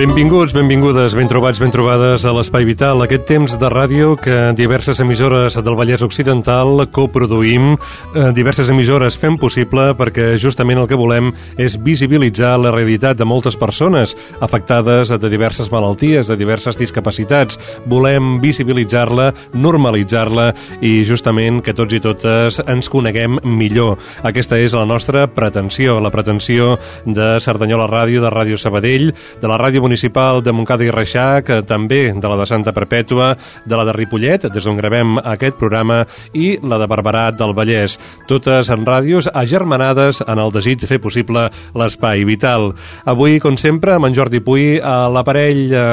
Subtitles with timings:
[0.00, 4.96] Benvinguts, benvingudes, ben trobats, ben trobades a l'Espai Vital, aquest temps de ràdio que diverses
[5.04, 11.28] emissores del Vallès Occidental coproduïm, eh, diverses emissores fem possible perquè justament el que volem
[11.58, 17.60] és visibilitzar la realitat de moltes persones afectades de diverses malalties, de diverses discapacitats.
[17.84, 23.98] Volem visibilitzar-la, normalitzar-la i justament que tots i totes ens coneguem millor.
[24.22, 29.60] Aquesta és la nostra pretensió, la pretensió de Cerdanyola Ràdio, de Ràdio Sabadell, de la
[29.60, 33.32] Ràdio Municipal de Montcada i Reixac, també de la de Santa Perpètua,
[33.66, 37.96] de la de Ripollet, des d'on gravem aquest programa, i la de Barberat del Vallès.
[38.30, 42.68] Totes en ràdios agermanades en el desig de fer possible l'espai vital.
[43.10, 45.88] Avui, com sempre, amb en Jordi Puy a l'aparell eh,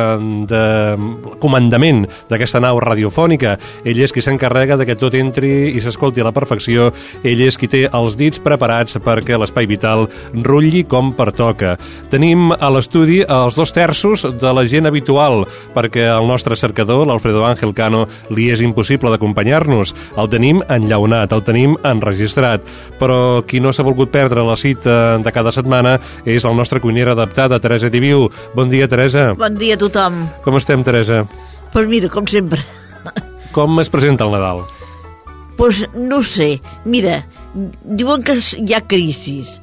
[0.53, 0.62] de
[1.42, 3.56] comandament d'aquesta nau radiofònica.
[3.81, 6.92] Ell és qui s'encarrega de que tot entri i s'escolti a la perfecció.
[7.25, 10.06] Ell és qui té els dits preparats perquè l'espai vital
[10.38, 11.80] rutlli com pertoca.
[12.14, 17.46] Tenim a l'estudi els dos terços de la gent habitual, perquè el nostre cercador, l'Alfredo
[17.48, 19.94] Ángel Cano, li és impossible d'acompanyar-nos.
[20.20, 22.66] El tenim enllaunat, el tenim enregistrat,
[23.00, 27.16] però qui no s'ha volgut perdre la cita de cada setmana és el nostre cuinera
[27.16, 28.28] adaptada, Teresa Diviu.
[28.56, 29.31] Bon dia, Teresa.
[29.38, 30.26] Bon dia a tothom.
[30.44, 31.24] Com estem, Teresa?
[31.72, 32.64] Pues mira, com sempre.
[33.56, 34.66] Com es presenta el Nadal?
[35.58, 36.59] Pues no sé.
[36.86, 37.24] Mira,
[37.84, 39.58] diuen que hi ha crisis,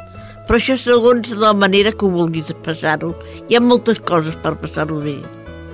[0.48, 3.14] però això segons la manera que ho vulguis passar-ho.
[3.48, 5.18] Hi ha moltes coses per passar-ho bé.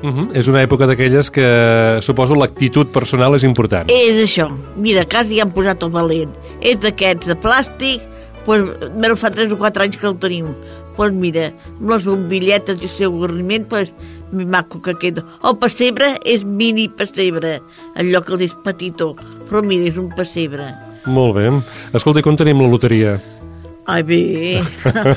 [0.02, 0.28] Uh -huh.
[0.32, 3.90] És una època d'aquelles que suposo l'actitud personal és important.
[3.90, 4.48] És això.
[4.76, 6.32] Mira, a casa ja han posat el valent.
[6.60, 8.00] És d'aquests de plàstic,
[8.44, 8.64] pues,
[8.94, 10.46] bueno, fa 3 o 4 anys que el tenim.
[10.96, 13.92] Pues mira, amb les bombilletes i el seu garniment, pues,
[14.32, 15.24] mi maco que queda.
[15.44, 17.60] El pessebre és mini pessebre,
[17.96, 19.16] lloc que és petitó,
[19.48, 20.74] però mira, és un pessebre.
[21.06, 21.50] Molt bé.
[21.92, 23.20] Escolta, com tenim la loteria?
[23.90, 24.62] Ai, bé.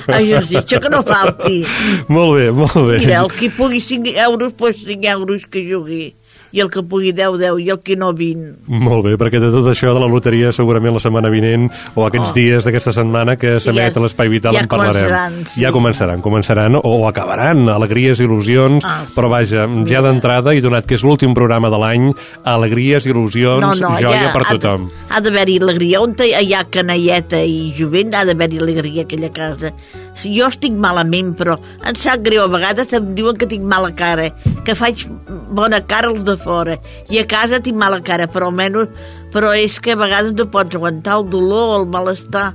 [0.07, 1.61] Ai, jo sí, això que no falti.
[2.09, 2.97] Molt bé, molt bé.
[3.03, 6.15] Mira, el que pugui 5 euros, pues 5 euros que jugui.
[6.53, 8.67] I el que pugui 10, 10, i el que no 20.
[8.69, 12.29] Molt bé, perquè de tot això de la loteria segurament la setmana vinent o aquests
[12.29, 12.33] Oh.
[12.37, 15.03] dies d'aquesta setmana que s'emet Ja- a l'Espai Vital ja en parlarem.
[15.03, 15.61] començaran, sí.
[15.61, 19.13] Ja començaran, començaran o acabaran, alegries, il·lusions, Ah, sí.
[19.15, 22.13] però vaja, ja d'entrada i donat que és l'últim programa de l'any,
[22.43, 24.89] alegries, il·lusions, joia per ha de- tothom.
[25.09, 26.01] Ha d'haver-hi alegria.
[26.01, 29.73] On hi ha canalleta i jovent, ha d'haver-hi alegria a aquella casa.
[30.13, 32.43] Si jo estic malament, però em sap greu.
[32.43, 34.31] A vegades em diuen que tinc mala cara,
[34.63, 35.07] que faig
[35.51, 36.77] bona cara als de fora.
[37.09, 38.91] I a casa tinc mala cara, però almenys...
[39.33, 42.51] Però és que a vegades no pots aguantar el dolor, el malestar.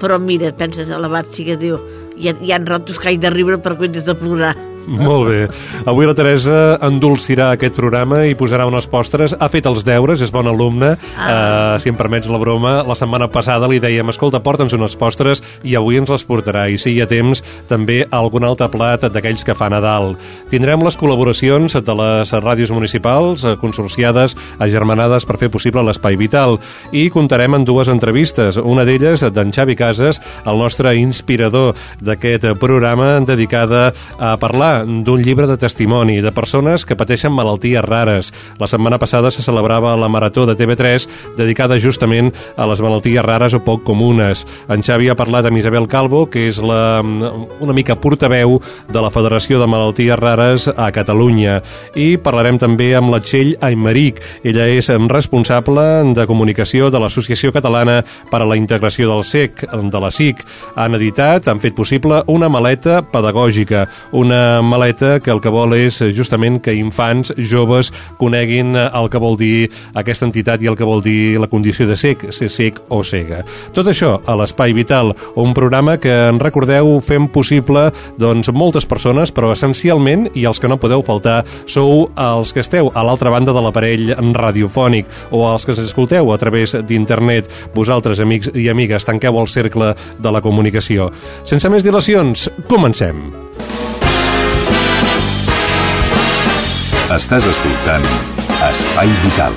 [0.00, 1.76] Però mira, penses, alabat sigui Déu.
[2.16, 4.54] Hi ha, hi ha ratos que haig de riure per quan has de plorar.
[4.88, 5.42] Molt bé.
[5.86, 9.34] Avui la Teresa endolcirà aquest programa i posarà unes postres.
[9.38, 10.94] Ha fet els deures, és bona alumna.
[11.14, 11.28] Ah.
[11.32, 15.42] Uh, si em permets la broma, la setmana passada li dèiem escolta, porta'ns unes postres
[15.62, 16.66] i avui ens les portarà.
[16.68, 20.16] I si hi ha temps, també algun altre plat d'aquells que fa Nadal.
[20.50, 26.58] Tindrem les col·laboracions de les ràdios municipals, eh, consorciades, agermanades per fer possible l'Espai Vital.
[26.92, 28.58] I comptarem en dues entrevistes.
[28.58, 35.46] Una d'elles d'en Xavi Casas, el nostre inspirador d'aquest programa dedicada a parlar d'un llibre
[35.46, 38.32] de testimoni de persones que pateixen malalties rares.
[38.58, 43.54] La setmana passada se celebrava la Marató de TV3 dedicada justament a les malalties rares
[43.54, 44.46] o poc comunes.
[44.72, 48.58] En Xavi ha parlat amb Isabel Calvo, que és la, una mica portaveu
[48.92, 51.60] de la Federació de Malalties Rares a Catalunya.
[51.98, 54.22] I parlarem també amb la Txell Aymeric.
[54.44, 60.00] Ella és responsable de comunicació de l'Associació Catalana per a la Integració del SEC, de
[60.00, 60.42] la SIC.
[60.76, 65.98] Han editat, han fet possible una maleta pedagògica, una maleta que el que vol és
[66.14, 69.68] justament que infants, joves, coneguin el que vol dir
[69.98, 73.42] aquesta entitat i el que vol dir la condició de sec, ser sec o cega.
[73.74, 77.88] Tot això a l'Espai Vital, un programa que, en recordeu, fem possible
[78.20, 82.92] doncs, moltes persones, però essencialment, i els que no podeu faltar, sou els que esteu
[82.94, 87.50] a l'altra banda de l'aparell radiofònic o els que ens escolteu a través d'internet.
[87.74, 91.10] Vosaltres, amics i amigues, tanqueu el cercle de la comunicació.
[91.48, 93.24] Sense més dilacions, comencem.
[97.12, 98.04] Estàs escoltant
[98.64, 99.52] Espai Vital.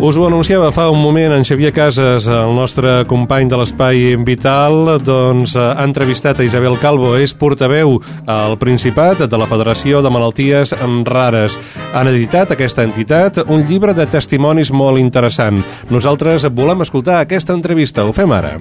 [0.00, 4.94] Us ho anunciava fa un moment en Xavier Casas, el nostre company de l'Espai Vital,
[5.04, 10.72] doncs ha entrevistat a Isabel Calvo, és portaveu al Principat de la Federació de Malalties
[11.04, 11.60] Rares.
[11.92, 15.60] Han editat aquesta entitat un llibre de testimonis molt interessant.
[15.92, 18.56] Nosaltres volem escoltar aquesta entrevista, ho fem ara.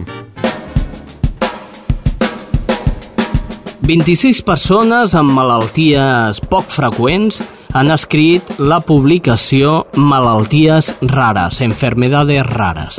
[3.87, 7.37] 26 persones amb malalties poc freqüents
[7.71, 12.97] han escrit la publicació Malalties rares, enfermedades rares.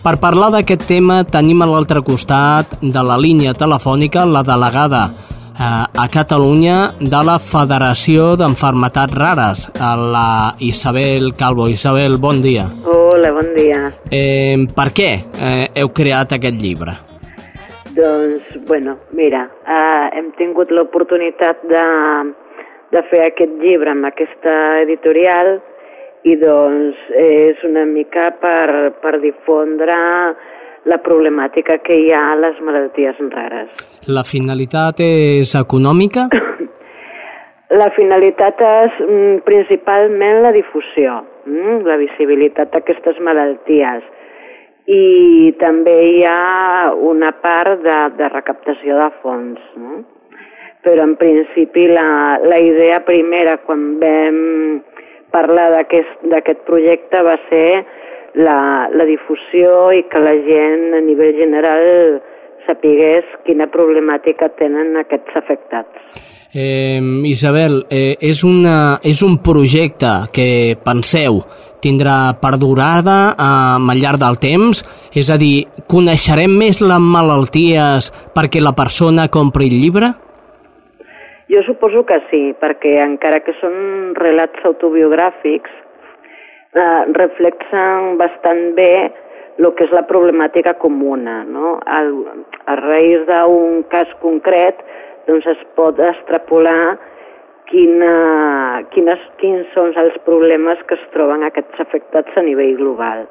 [0.00, 5.60] Per parlar d'aquest tema tenim a l'altre costat de la línia telefònica la delegada eh,
[5.60, 11.68] a Catalunya de la Federació d'Enfermetats Rares, la Isabel Calvo.
[11.68, 12.64] Isabel, bon dia.
[12.88, 13.84] Hola, bon dia.
[14.08, 16.96] Eh, per què eh, heu creat aquest llibre?
[18.00, 21.82] Doncs, bueno, mira, eh, hem tingut l'oportunitat de,
[22.94, 25.58] de fer aquest llibre amb aquesta editorial
[26.24, 29.98] i doncs és una mica per, per difondre
[30.88, 33.84] la problemàtica que hi ha a les malalties rares.
[34.08, 36.28] La finalitat és econòmica?
[37.80, 44.02] La finalitat és mm, principalment la difusió, mm, la visibilitat d'aquestes malalties
[44.90, 49.60] i també hi ha una part de, de recaptació de fons.
[49.78, 50.02] No?
[50.84, 54.40] Però en principi la, la idea primera quan vam
[55.30, 57.84] parlar d'aquest projecte va ser
[58.34, 62.20] la, la difusió i que la gent a nivell general
[62.66, 66.26] sapigués quina problemàtica tenen aquests afectats.
[66.50, 66.98] Eh,
[67.30, 71.44] Isabel, eh, és, una, és un projecte que penseu
[71.82, 74.82] tindrà perdurada eh, al llarg del temps?
[75.16, 80.12] És a dir, coneixerem més les malalties perquè la persona compri el llibre?
[81.50, 85.72] Jo suposo que sí, perquè encara que són relats autobiogràfics,
[86.78, 88.92] eh, reflexen bastant bé
[89.58, 91.42] el que és la problemàtica comuna.
[91.44, 91.78] No?
[91.84, 92.12] Al,
[92.70, 94.78] a raïs d'un cas concret
[95.26, 96.96] doncs es pot extrapolar
[97.70, 103.26] quina, quines, quins són els problemes que es troben aquests afectats a nivell global.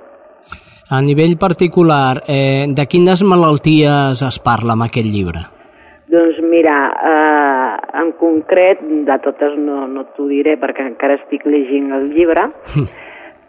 [0.89, 5.43] A nivell particular, eh, de quines malalties es parla en aquest llibre?
[6.09, 6.77] Doncs mira,
[7.11, 12.47] eh, en concret, de totes no, no t'ho diré perquè encara estic llegint el llibre,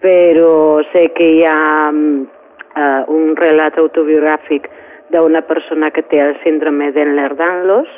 [0.05, 1.57] però sé que hi ha
[1.89, 4.69] eh, un relat autobiogràfic
[5.11, 7.89] d'una persona que té el síndrome d'Enler-Danlos,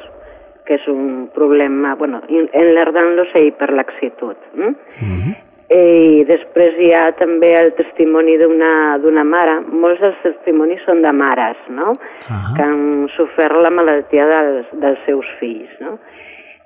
[0.66, 4.36] que és un problema, bueno, en l'Erdan sé per laxitud.
[4.54, 4.74] Mm?
[5.00, 5.34] Mm -hmm.
[5.72, 9.60] I després hi ha també el testimoni d'una mare.
[9.72, 11.92] Molts dels testimonis són de mares, no?
[11.92, 11.96] Uh
[12.28, 12.56] -huh.
[12.56, 15.98] Que han sofert la malaltia dels, dels seus fills, no?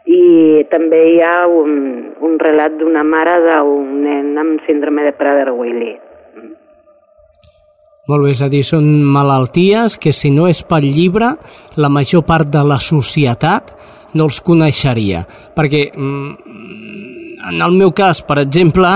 [0.07, 5.99] I també hi ha un, un relat d'una mare d'un nen amb síndrome de Prader-Willi.
[8.07, 11.33] Molt bé, és a dir, són malalties que si no és pel llibre,
[11.83, 13.73] la major part de la societat
[14.15, 15.25] no els coneixeria.
[15.57, 16.29] Perquè mm,
[17.51, 18.93] en el meu cas, per exemple,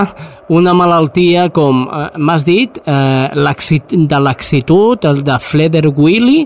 [0.55, 3.51] una malaltia com eh, m'has dit, eh,
[3.91, 6.39] de laxitud, el de Fleder-Willy,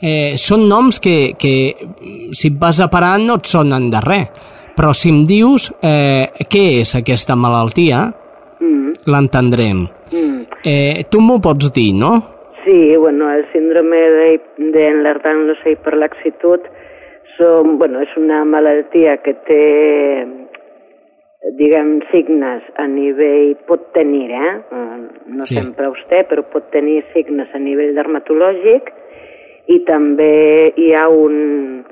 [0.00, 1.54] eh, són noms que, que
[2.34, 4.50] si et vas a parar no et sonen de res.
[4.74, 8.08] Però si em dius eh, què és aquesta malaltia,
[8.58, 9.06] mm.
[9.06, 9.86] l'entendrem.
[10.10, 10.39] Mm.
[10.64, 12.12] Eh, tu m'ho pots dir, no?
[12.64, 14.00] Sí, bueno, el síndrome
[14.58, 16.66] d'Enlerdan-Losei de, per laxitud
[17.38, 19.64] són, bueno, és una malaltia que té,
[21.56, 24.52] diguem, signes a nivell, pot tenir, eh?
[25.30, 25.56] no sí.
[25.56, 28.92] sempre us té, però pot tenir signes a nivell dermatològic
[29.72, 31.84] i també hi ha un,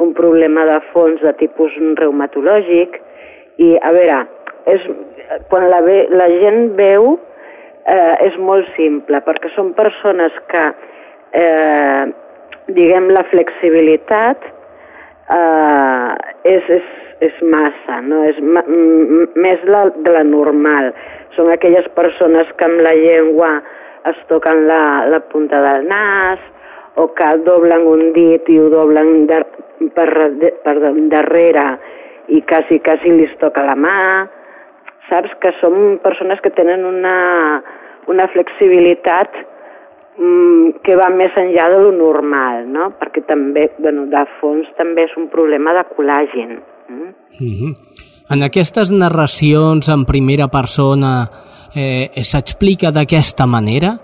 [0.00, 2.96] un problema de fons de tipus reumatològic
[3.60, 4.22] i, a veure,
[4.72, 4.86] és,
[5.52, 7.18] quan la, ve, la gent veu
[7.86, 10.64] eh, és molt simple, perquè són persones que,
[11.36, 12.04] eh,
[12.76, 14.46] diguem, la flexibilitat
[15.30, 16.88] eh, és, és,
[17.30, 18.22] és massa, no?
[18.28, 18.64] és ma,
[19.36, 20.92] més la, de la normal.
[21.36, 23.58] Són aquelles persones que amb la llengua
[24.08, 26.40] es toquen la, la punta del nas
[27.00, 29.26] o que doblen un dit i ho doblen
[29.94, 30.08] per,
[30.64, 30.76] per
[31.12, 31.66] darrere
[32.30, 34.00] i quasi, quasi li toca la mà
[35.08, 35.32] saps?
[35.40, 37.62] Que som persones que tenen una,
[38.08, 39.34] una flexibilitat
[40.18, 42.90] mm, que va més enllà de lo normal, no?
[43.00, 46.60] Perquè també, bueno, de fons també és un problema de col·làgen.
[46.88, 47.12] Mm?
[47.40, 47.74] Mm -hmm.
[48.30, 51.28] En aquestes narracions en primera persona
[51.74, 53.98] eh, s'explica d'aquesta manera?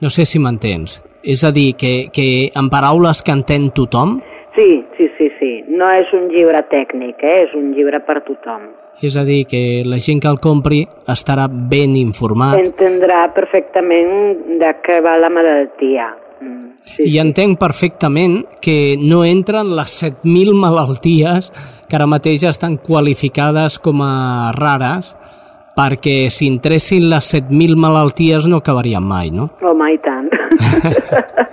[0.00, 1.00] No sé si m'entens.
[1.22, 4.20] És a dir, que, que en paraules que entén tothom?
[4.54, 5.52] Sí, sí, sí, sí.
[5.68, 7.44] No és un llibre tècnic, eh?
[7.46, 8.68] és un llibre per tothom.
[9.02, 12.60] És a dir, que la gent que el compri estarà ben informat.
[12.60, 16.10] Entendrà perfectament de què va la malaltia.
[16.42, 21.52] Mm, Sí, I entenc perfectament que no entren les 7.000 malalties
[21.86, 25.12] que ara mateix estan qualificades com a rares
[25.78, 29.48] perquè si entressin les 7.000 malalties no acabarien mai, no?
[29.62, 30.28] Home, i tant.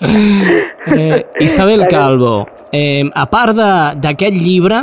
[0.96, 3.56] eh, Isabel Calvo, eh, a part
[3.96, 4.82] d'aquest llibre,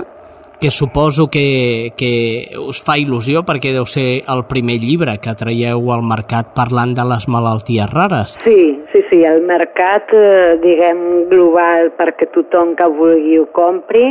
[0.63, 5.89] que suposo que, que us fa il·lusió perquè deu ser el primer llibre que traieu
[5.91, 8.38] al mercat parlant de les malalties rares.
[8.46, 11.03] Sí, sí, sí, el mercat, eh, diguem,
[11.34, 14.05] global perquè tothom que vulgui ho compri,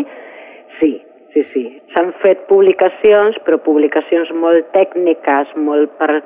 [0.77, 0.93] sí,
[1.33, 1.65] sí, sí.
[1.95, 6.21] S'han fet publicacions, però publicacions molt tècniques, molt per,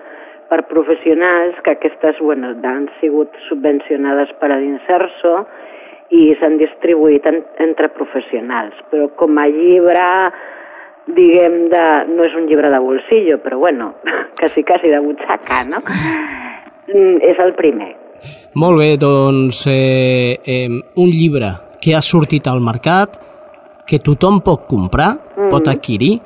[0.50, 5.46] per professionals, que aquestes, bueno, han sigut subvencionades per a l'Inserso,
[6.14, 8.78] i s'han distribuït en, entre professionals.
[8.90, 10.06] Però com a llibre,
[11.18, 13.92] diguem, de, no és un llibre de bolsillo, però bueno,
[14.40, 15.82] quasi, quasi de butxaca, no?
[16.86, 17.92] Mm, és el primer.
[18.56, 21.50] Molt bé, doncs eh, eh, un llibre
[21.82, 23.18] que ha sortit al mercat,
[23.86, 25.50] que tothom pot comprar, mm -hmm.
[25.50, 26.18] pot adquirir,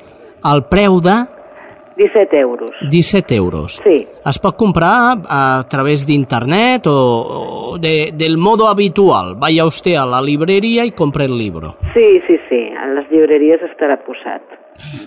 [0.43, 1.17] al preu de
[2.01, 2.71] 17 euros.
[2.89, 3.81] 17 euros.
[3.83, 4.07] Sí.
[4.25, 6.95] Es pot comprar a través d'internet o,
[7.73, 9.35] o de, del modo habitual.
[9.35, 11.75] Vaya usted a la librería y compre el libro.
[11.93, 12.61] Sí, sí, sí.
[12.77, 14.41] A les llibreries estarà posat.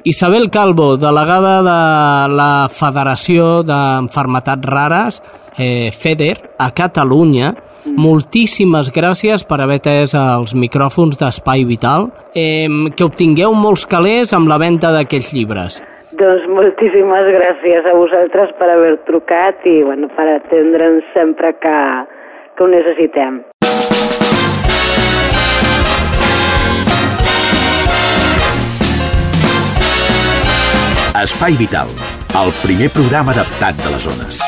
[0.04, 5.22] Isabel Calvo, delegada de la Federació d'Enfermetats Rares,
[5.56, 13.04] eh, FEDER, a Catalunya, moltíssimes gràcies per haver atès els micròfons d'Espai Vital, eh, que
[13.04, 15.82] obtingueu molts calés amb la venda d'aquests llibres.
[16.14, 21.74] Doncs moltíssimes gràcies a vosaltres per haver trucat i bueno, per atendre'ns sempre que,
[22.54, 23.42] que ho necessitem.
[31.24, 31.90] Espai Vital,
[32.42, 34.44] el primer programa adaptat de les zones.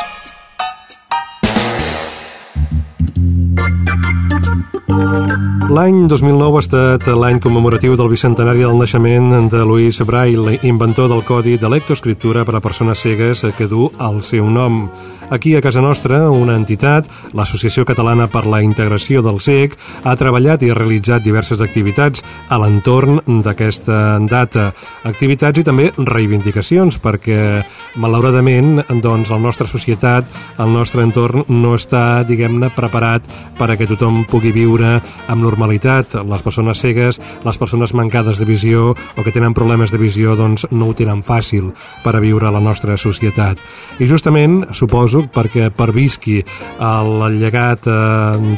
[5.77, 11.25] L'any 2009 ha estat l'any commemoratiu del bicentenari del naixement de Louis Braille, inventor del
[11.27, 14.87] codi de lectoescriptura per a persones cegues que du el seu nom.
[15.28, 19.73] Aquí, a casa nostra, una entitat, l'Associació Catalana per la Integració del CEC,
[20.06, 24.68] ha treballat i ha realitzat diverses activitats a l'entorn d'aquesta data.
[25.02, 27.64] Activitats i també reivindicacions, perquè,
[27.99, 30.30] malauradament, doncs, la nostra societat,
[30.62, 33.26] el nostre entorn, no està, diguem-ne, preparat
[33.59, 36.14] per a que tothom pugui viure amb normalitat.
[36.23, 40.68] Les persones cegues, les persones mancades de visió o que tenen problemes de visió, doncs,
[40.71, 41.73] no ho tenen fàcil
[42.06, 43.59] per a viure a la nostra societat.
[43.99, 46.38] I justament, suposo, perquè pervisqui
[46.82, 47.96] el llegat eh,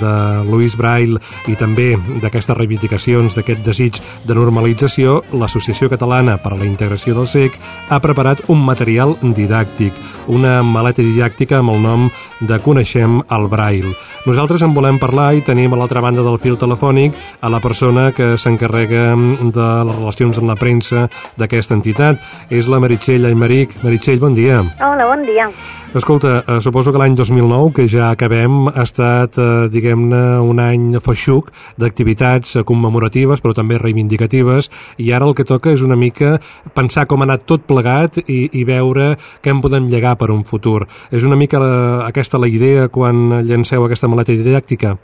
[0.02, 0.14] de
[0.48, 6.68] Louis Braille i també d'aquestes reivindicacions, d'aquest desig de normalització, l'Associació Catalana per a la
[6.68, 9.96] Integració del SEC ha preparat un material didàctic,
[10.28, 12.06] una maleta didàctica amb el nom
[12.40, 13.94] de Coneixem el Braille.
[14.28, 18.10] Nosaltres en volem parlar i tenim a l'altra banda del fil telefònic a la persona
[18.12, 21.06] que s'encarrega de les relacions amb la premsa
[21.40, 22.20] d'aquesta entitat.
[22.50, 23.78] És la Meritxell Aymeric.
[23.84, 24.60] Meritxell, bon dia.
[24.84, 25.48] Hola, bon dia.
[25.94, 31.00] Escolta, eh, suposo que l'any 2009, que ja acabem, ha estat, eh, diguem-ne, un any
[31.00, 31.48] feixuc
[31.80, 34.68] d'activitats commemoratives, però també reivindicatives,
[34.98, 36.42] i ara el que toca és una mica
[36.74, 40.44] pensar com ha anat tot plegat i, i veure què en podem llegar per un
[40.44, 40.86] futur.
[41.10, 44.98] És una mica la, aquesta la idea quan llanceu aquesta maleta didàctica?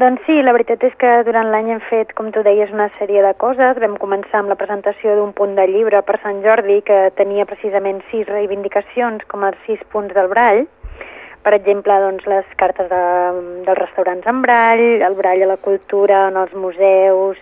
[0.00, 3.20] Doncs sí, la veritat és que durant l'any hem fet, com tu deies, una sèrie
[3.20, 3.76] de coses.
[3.76, 8.00] Vam començar amb la presentació d'un punt de llibre per Sant Jordi que tenia precisament
[8.08, 10.62] sis reivindicacions com els sis punts del Brall.
[11.44, 13.02] Per exemple, doncs, les cartes de,
[13.66, 17.36] dels restaurants en Brall, el Brall a la cultura en els museus,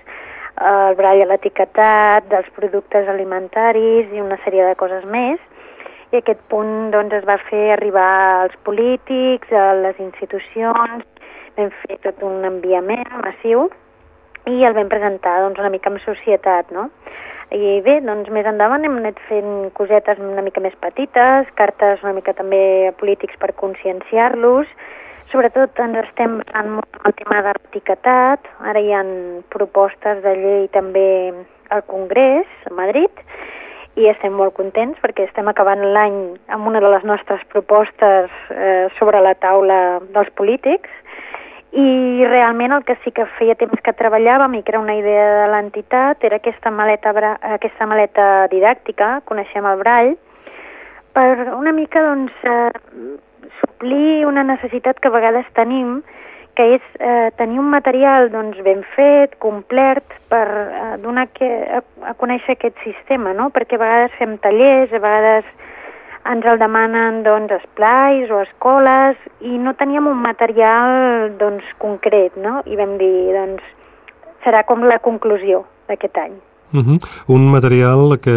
[0.58, 5.38] el Brall a l'etiquetat, dels productes alimentaris i una sèrie de coses més.
[6.10, 8.10] I aquest punt doncs, es va fer arribar
[8.42, 11.06] als polítics, a les institucions,
[11.56, 13.68] vam fer tot un enviament massiu
[14.48, 16.88] i el vam presentar doncs, una mica amb societat, no?
[17.50, 22.14] I bé, doncs més endavant hem anat fent cosetes una mica més petites, cartes una
[22.14, 24.70] mica també a polítics per conscienciar-los,
[25.32, 29.02] sobretot ens estem molt en el tema de l'etiquetat, ara hi ha
[29.50, 31.08] propostes de llei també
[31.74, 33.10] al Congrés, a Madrid,
[33.98, 36.18] i estem molt contents perquè estem acabant l'any
[36.54, 40.90] amb una de les nostres propostes eh, sobre la taula dels polítics,
[41.72, 45.26] i realment el que sí que feia temps que treballàvem i que era una idea
[45.44, 47.12] de l'entitat era aquesta maleta,
[47.54, 50.16] aquesta maleta didàctica, coneixem el Brall,
[51.14, 52.70] per una mica doncs, eh,
[53.60, 56.00] suplir una necessitat que a vegades tenim,
[56.58, 61.48] que és eh, tenir un material doncs, ben fet, complet, per eh, donar que,
[61.78, 63.50] a, a conèixer aquest sistema, no?
[63.54, 65.46] perquè a vegades fem tallers, a vegades
[66.28, 72.60] ens el demanen doncs, esplais o escoles i no teníem un material doncs, concret, no?
[72.66, 73.64] I vam dir, doncs,
[74.44, 76.38] serà com la conclusió d'aquest any.
[76.72, 76.98] Uh -huh.
[77.26, 78.36] Un material que,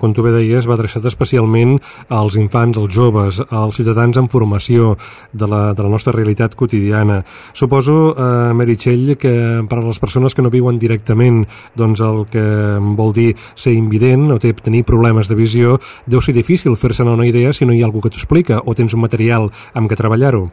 [0.00, 4.96] com tu bé deies, va adreçat especialment als infants, als joves, als ciutadans en formació
[5.32, 7.22] de la, de la nostra realitat quotidiana.
[7.52, 12.78] Suposo, eh, Meritxell, que per a les persones que no viuen directament doncs el que
[12.80, 17.52] vol dir ser invident o tenir problemes de visió, deu ser difícil fer-se'n una idea
[17.52, 20.50] si no hi ha algú que t'ho explica o tens un material amb què treballar-ho.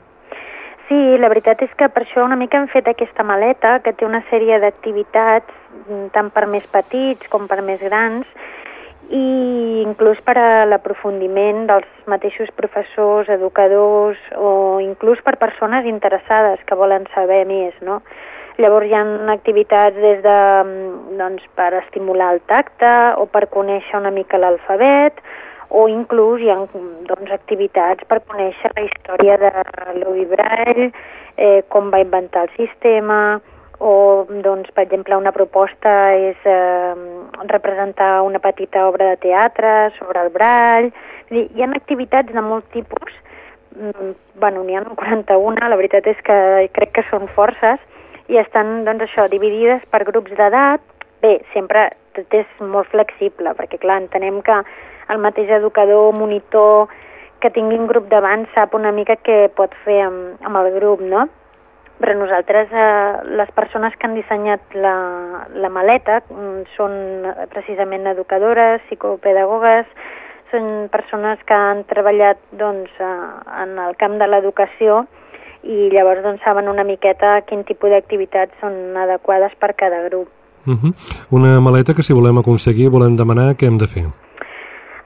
[0.89, 4.05] Sí, la veritat és que per això una mica hem fet aquesta maleta que té
[4.05, 5.56] una sèrie d'activitats Mm,
[6.13, 8.25] tant per més petits com per més grans,
[9.09, 16.75] i inclús per a l'aprofundiment dels mateixos professors, educadors o inclús per persones interessades que
[16.75, 18.01] volen saber més, no?
[18.57, 22.91] Llavors hi ha activitats des de, mm, doncs, per estimular el tacte
[23.21, 25.21] o per conèixer una mica l'alfabet
[25.69, 26.57] o inclús hi ha
[27.07, 29.51] doncs, activitats per conèixer la història de
[30.01, 30.91] Louis Braille,
[31.37, 33.39] eh, com va inventar el sistema,
[33.79, 36.93] o doncs, per exemple una proposta és eh,
[37.45, 40.89] representar una petita obra de teatre sobre el brall
[41.29, 43.13] dir, hi ha activitats de molt tipus
[43.77, 46.39] mm, bueno, n'hi ha 41 la veritat és que
[46.73, 47.77] crec que són forces
[48.27, 50.81] i estan doncs això dividides per grups d'edat
[51.21, 54.61] bé, sempre tot és molt flexible perquè clar, entenem que
[55.07, 56.89] el mateix educador, monitor
[57.39, 61.03] que tingui un grup davant sap una mica què pot fer amb, amb el grup,
[61.05, 61.27] no?
[61.99, 64.95] Però nosaltres, eh, les persones que han dissenyat la,
[65.55, 66.93] la maleta mm, són
[67.53, 69.89] precisament educadores, psicopedagogues,
[70.51, 73.09] són persones que han treballat doncs, eh,
[73.63, 75.05] en el camp de l'educació
[75.63, 80.29] i llavors doncs, saben una miqueta quin tipus d'activitats són adequades per cada grup.
[80.67, 80.93] Uh -huh.
[81.31, 84.05] Una maleta que si volem aconseguir volem demanar què hem de fer?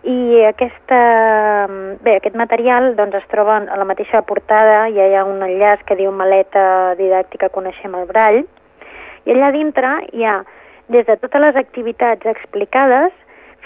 [0.07, 0.99] i aquesta,
[2.01, 5.83] bé, aquest material doncs, es troba a la mateixa portada, ja hi ha un enllaç
[5.85, 8.41] que diu maleta didàctica coneixem el brall,
[9.27, 10.41] i allà dintre hi ha
[10.89, 13.13] des de totes les activitats explicades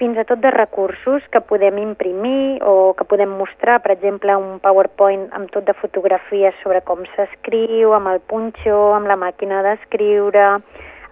[0.01, 4.57] fins a tot de recursos que podem imprimir o que podem mostrar, per exemple, un
[4.57, 10.47] PowerPoint amb tot de fotografies sobre com s'escriu, amb el punxó, amb la màquina d'escriure,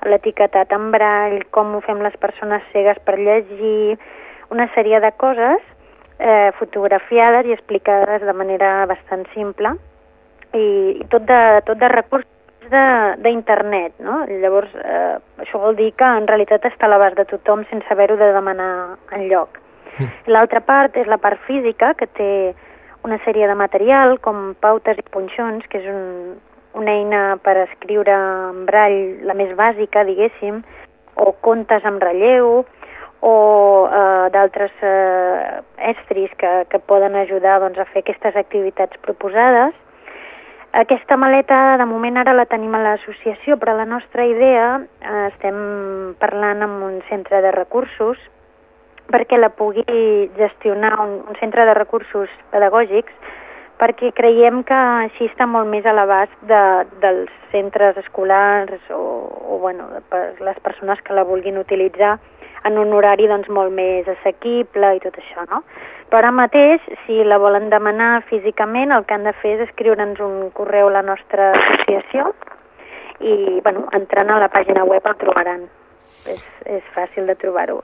[0.10, 3.99] l'etiquetat en brall, com ho fem les persones cegues per llegir,
[4.49, 5.62] una sèrie de coses
[6.17, 9.75] eh, fotografiades i explicades de manera bastant simple.
[10.58, 10.65] I,
[10.97, 12.38] i tot, de, tot de recursos
[12.69, 14.23] d'internet, no?
[14.29, 18.17] Llavors, eh, això vol dir que en realitat està a l'abast de tothom sense haver-ho
[18.17, 19.60] de demanar en lloc.
[19.97, 20.10] Mm.
[20.34, 22.32] L'altra part és la part física, que té
[23.03, 26.38] una sèrie de material com pautes i punxons, que és un,
[26.79, 30.62] una eina per escriure en brall la més bàsica, diguéssim,
[31.19, 32.63] o contes amb relleu,
[33.19, 33.36] o
[33.91, 35.60] eh, d'altres eh,
[35.91, 39.75] estris que, que poden ajudar doncs, a fer aquestes activitats proposades
[40.73, 46.15] aquesta maleta, de moment ara la tenim a l'associació, però la nostra idea, eh, estem
[46.21, 48.17] parlant amb un centre de recursos
[49.10, 53.13] perquè la pugui gestionar un, un centre de recursos pedagògics
[53.79, 56.63] perquè creiem que així està molt més a l'abast de,
[57.01, 59.01] dels centres escolars o,
[59.55, 62.17] o bueno, per les persones que la vulguin utilitzar
[62.67, 65.60] en un horari doncs, molt més assequible i tot això, no?
[66.10, 70.19] Però ara mateix, si la volen demanar físicament, el que han de fer és escriure'ns
[70.26, 72.22] un correu a la nostra associació
[73.19, 75.62] i, bueno, entrant a la pàgina web el trobaran.
[76.28, 77.78] És, és fàcil de trobar-ho.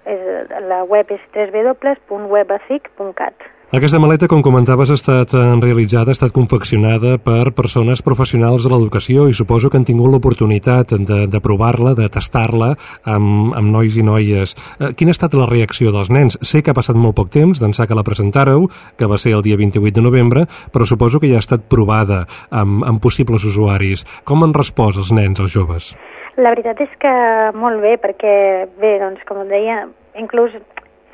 [0.68, 3.36] La web és www.webacic.cat.
[3.76, 8.70] Aquesta maleta, com comentaves, ha estat eh, realitzada, ha estat confeccionada per persones professionals de
[8.72, 12.70] l'educació i suposo que han tingut l'oportunitat de, de provar-la, de tastar-la
[13.04, 14.54] amb, amb nois i noies.
[14.80, 16.38] Eh, quina ha estat la reacció dels nens?
[16.40, 19.44] Sé que ha passat molt poc temps d'ençà que la presentàreu, que va ser el
[19.44, 22.22] dia 28 de novembre, però suposo que ja ha estat provada
[22.56, 24.06] amb, amb possibles usuaris.
[24.24, 25.92] Com han respost els nens, els joves?
[26.40, 27.12] La veritat és que
[27.60, 28.38] molt bé, perquè,
[28.80, 29.84] bé, doncs, com deia,
[30.16, 30.56] inclús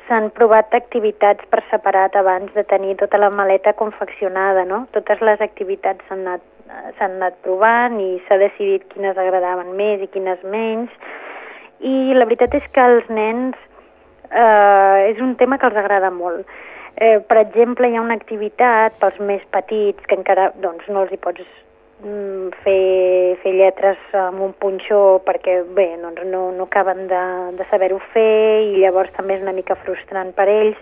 [0.06, 4.86] s'han provat activitats per separat abans de tenir tota la maleta confeccionada, no?
[4.92, 6.42] Totes les activitats s'han anat,
[7.00, 10.90] anat provant i s'ha decidit quines agradaven més i quines menys.
[11.80, 13.56] I la veritat és que als nens
[14.30, 16.46] eh, és un tema que els agrada molt.
[16.96, 21.12] Eh, per exemple, hi ha una activitat pels més petits que encara doncs, no els
[21.12, 21.46] hi pots
[22.62, 27.22] fer, fer lletres amb un punxó perquè bé, doncs no, no acaben de,
[27.58, 30.78] de saber-ho fer i llavors també és una mica frustrant per ells.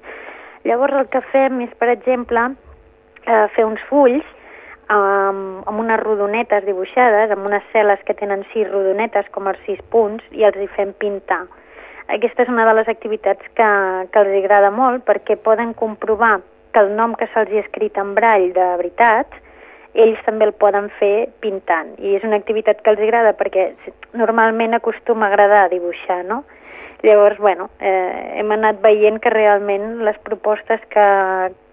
[0.64, 2.50] Llavors el que fem és, per exemple,
[3.26, 4.26] eh, fer uns fulls
[4.90, 9.80] amb, amb unes rodonetes dibuixades, amb unes cel·les que tenen sis rodonetes com els sis
[9.92, 11.44] punts i els hi fem pintar.
[12.10, 13.68] Aquesta és una de les activitats que,
[14.10, 16.40] que els agrada molt perquè poden comprovar
[16.72, 19.30] que el nom que se'ls ha escrit en brall de veritat,
[19.94, 21.94] ells també el poden fer pintant.
[21.98, 23.70] I és una activitat que els agrada perquè
[24.14, 26.44] normalment acostuma a agradar dibuixar, no?
[27.02, 31.06] Llavors, bueno, eh, hem anat veient que realment les propostes que,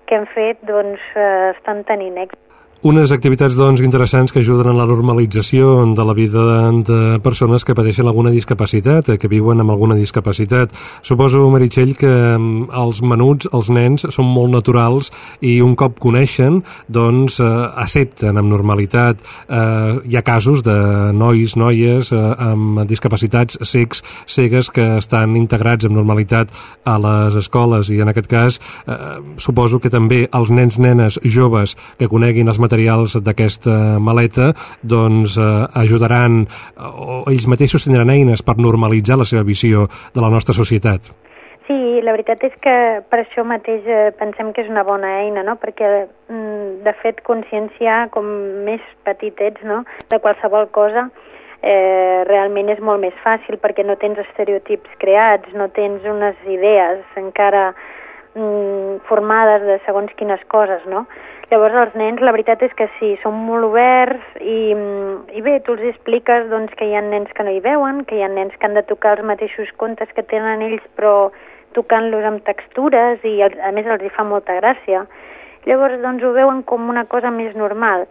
[0.08, 2.47] que hem fet doncs, eh, estan tenint èxit.
[2.86, 6.44] Unes activitats, doncs, interessants que ajuden a la normalització de la vida
[6.86, 10.70] de persones que pateixen alguna discapacitat, eh, que viuen amb alguna discapacitat.
[11.02, 15.10] Suposo, Meritxell, que mm, els menuts, els nens, són molt naturals
[15.42, 17.48] i un cop coneixen, doncs, eh,
[17.82, 19.26] accepten amb normalitat.
[19.50, 20.78] Eh, hi ha casos de
[21.18, 26.54] nois, noies eh, amb discapacitats cecs, cegues, que estan integrats amb normalitat
[26.86, 31.74] a les escoles i, en aquest cas, eh, suposo que també els nens, nenes, joves
[31.98, 34.52] que coneguin els materials d'aquesta maleta
[34.84, 35.52] doncs eh,
[35.84, 36.44] ajudaran
[36.78, 41.10] o ells mateixos tindran eines per normalitzar la seva visió de la nostra societat.
[41.68, 42.76] Sí, la veritat és que
[43.12, 45.58] per això mateix eh, pensem que és una bona eina, no?
[45.60, 48.28] perquè mm, de fet conscienciar com
[48.64, 49.82] més petit ets no?
[50.08, 51.10] de qualsevol cosa
[51.62, 57.04] eh, realment és molt més fàcil perquè no tens estereotips creats, no tens unes idees
[57.20, 61.04] encara mm, formades de segons quines coses, no?
[61.48, 64.74] Llavors els nens, la veritat és que sí, són molt oberts i,
[65.32, 68.18] i bé, tu els expliques doncs, que hi ha nens que no hi veuen, que
[68.18, 71.32] hi ha nens que han de tocar els mateixos contes que tenen ells però
[71.78, 75.06] tocant-los amb textures i a més els hi fa molta gràcia.
[75.68, 78.04] Llavors doncs ho veuen com una cosa més normal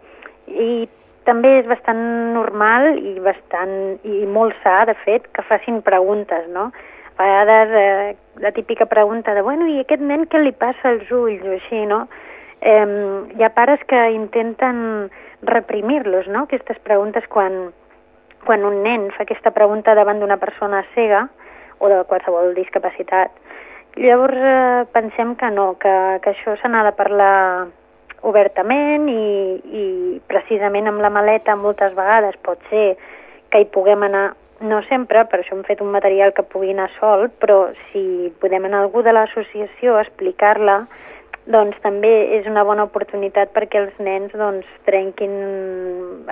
[0.49, 0.87] i
[1.29, 2.01] també és bastant
[2.33, 6.71] normal i bastant i molt sa, de fet, que facin preguntes, no?
[7.17, 11.11] A vegades eh, la típica pregunta de, bueno, i aquest nen què li passa als
[11.11, 12.07] ulls o així, no?
[12.61, 12.85] Eh,
[13.37, 15.09] hi ha pares que intenten
[15.41, 17.71] reprimir-los, no?, aquestes preguntes quan,
[18.45, 21.27] quan un nen fa aquesta pregunta davant d'una persona cega
[21.79, 23.31] o de qualsevol discapacitat.
[23.97, 25.93] Llavors eh, pensem que no, que,
[26.23, 27.67] que això se n'ha de parlar
[28.27, 29.21] obertament i,
[29.61, 29.85] i
[30.29, 32.97] precisament amb la maleta moltes vegades pot ser
[33.53, 34.27] que hi puguem anar
[34.59, 38.65] no sempre, per això hem fet un material que pugui anar sol, però si podem
[38.65, 40.79] anar algú de l'associació a explicar-la,
[41.47, 45.33] doncs també és una bona oportunitat perquè els nens doncs, trenquin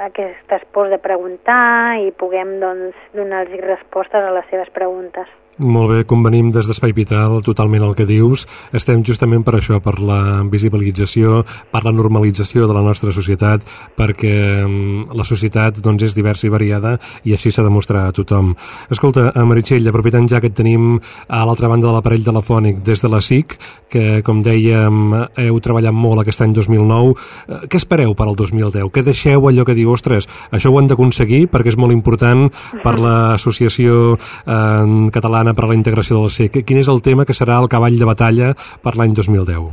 [0.08, 5.32] aquestes pors de preguntar i puguem doncs, donar-los respostes a les seves preguntes.
[5.55, 8.41] Molt bé, convenim des d'Espai Vital totalment el que dius.
[8.75, 13.63] Estem justament per això, per la visibilització, per la normalització de la nostra societat,
[13.95, 14.33] perquè
[14.65, 18.51] mm, la societat doncs, és diversa i variada i així s'ha de mostrar a tothom.
[18.91, 20.97] Escolta, a Meritxell, aprofitant ja que et tenim
[21.29, 23.55] a l'altra banda de l'aparell telefònic des de la SIC,
[23.87, 27.15] que com dèiem heu treballat molt aquest any 2009,
[27.47, 28.91] eh, què espereu per al 2010?
[28.91, 32.49] Què deixeu allò que diu, ostres, això ho han d'aconseguir perquè és molt important
[32.83, 36.63] per l'associació eh, catalana Catalana per a la integració del SEC.
[36.65, 39.67] Quin és el tema que serà el cavall de batalla per l'any 2010?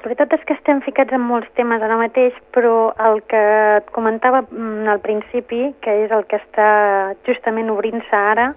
[0.00, 3.40] La veritat és que estem ficats en molts temes ara mateix, però el que
[3.76, 8.54] et comentava mm, al principi, que és el que està justament obrint-se ara,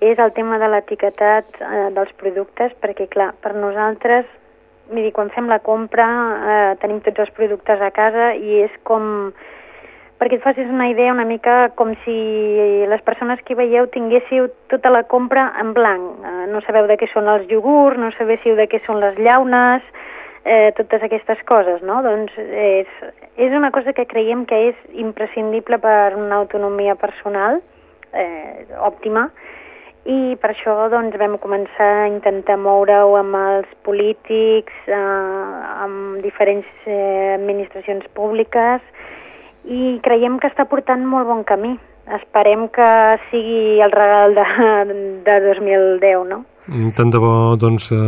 [0.00, 4.30] és el tema de l'etiquetat eh, dels productes, perquè, clar, per nosaltres,
[4.94, 9.34] miri, quan fem la compra eh, tenim tots els productes a casa i és com
[10.20, 12.16] perquè et facis una idea una mica com si
[12.92, 16.20] les persones que veieu tinguéssiu tota la compra en blanc.
[16.20, 19.86] Eh, no sabeu de què són els iogurts, no sabéssiu de què són les llaunes,
[20.44, 22.02] eh, totes aquestes coses, no?
[22.04, 22.90] Doncs és,
[23.40, 27.62] és una cosa que creiem que és imprescindible per una autonomia personal
[28.12, 29.30] eh, òptima
[30.08, 34.96] i per això doncs, vam començar a intentar moure-ho amb els polítics, eh,
[35.84, 38.80] amb diferents eh, administracions públiques,
[39.64, 41.74] i creiem que està portant molt bon camí.
[42.16, 42.88] Esperem que
[43.30, 44.46] sigui el regal de,
[45.26, 46.44] de 2010, no?
[46.94, 47.98] Tant de bo doncs, eh,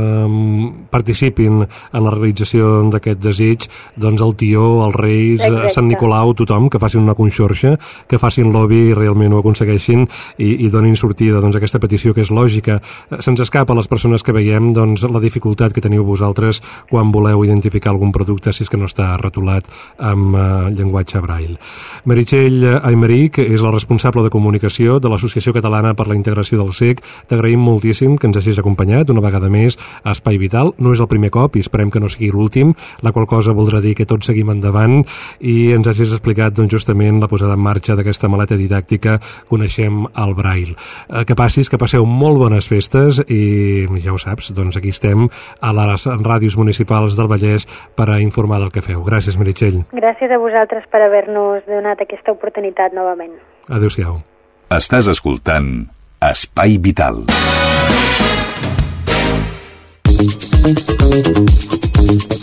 [0.91, 5.73] participin en la realització d'aquest desig doncs, el tió, els reis, eh, Exacte.
[5.75, 10.07] Sant Nicolau, tothom, que facin una conxorxa, que facin lobby i realment ho aconsegueixin
[10.39, 12.79] i, i donin sortida doncs, a aquesta petició que és lògica.
[13.11, 17.11] Eh, se'ns escapa a les persones que veiem doncs, la dificultat que teniu vosaltres quan
[17.11, 19.67] voleu identificar algun producte si és que no està retolat
[19.99, 21.59] amb eh, llenguatge braille.
[22.05, 27.03] Meritxell Aymeric és la responsable de comunicació de l'Associació Catalana per la Integració del SEC.
[27.29, 30.73] T'agraïm moltíssim que ens hagis hagis acompanyat una vegada més a Espai Vital.
[30.79, 33.81] No és el primer cop i esperem que no sigui l'últim, la qual cosa voldrà
[33.81, 35.01] dir que tots seguim endavant
[35.41, 40.35] i ens hagis explicat doncs, justament la posada en marxa d'aquesta maleta didàctica Coneixem el
[40.37, 40.77] Braille.
[41.09, 45.29] Eh, que passis, que passeu molt bones festes i ja ho saps, doncs aquí estem
[45.61, 49.03] a les ràdios municipals del Vallès per a informar del que feu.
[49.07, 49.83] Gràcies, Meritxell.
[49.93, 53.35] Gràcies a vosaltres per haver-nos donat aquesta oportunitat novament.
[53.73, 54.21] Adéu-siau.
[54.73, 55.75] Estàs escoltant
[56.23, 57.27] Espai Vital.
[62.05, 62.42] Thank you.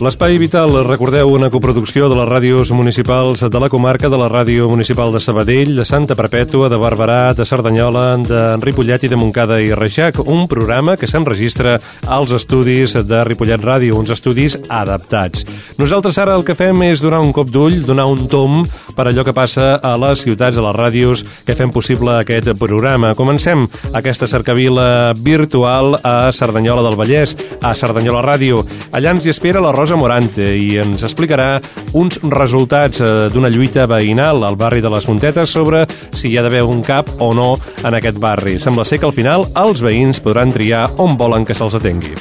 [0.00, 4.64] L'Espai Vital, recordeu, una coproducció de les ràdios municipals de la comarca, de la ràdio
[4.70, 9.58] municipal de Sabadell, de Santa Perpètua, de Barberà, de Cerdanyola, de Ripollet i de Montcada
[9.60, 11.76] i Reixac, un programa que s'enregistra
[12.08, 15.44] als estudis de Ripollet Ràdio, uns estudis adaptats.
[15.76, 18.64] Nosaltres ara el que fem és donar un cop d'ull, donar un tom
[18.96, 23.12] per allò que passa a les ciutats, a les ràdios, que fem possible aquest programa.
[23.14, 28.64] Comencem aquesta cercavila virtual a Cerdanyola del Vallès, a Cerdanyola Ràdio.
[28.90, 31.60] Allà ens hi espera la Rosa Morante i ens explicarà
[31.98, 36.44] uns resultats eh, d'una lluita veïnal al barri de les Montetes sobre si hi ha
[36.46, 38.58] d'haver un cap o no en aquest barri.
[38.58, 42.16] Sembla ser que al final els veïns podran triar on volen que se'ls atengui.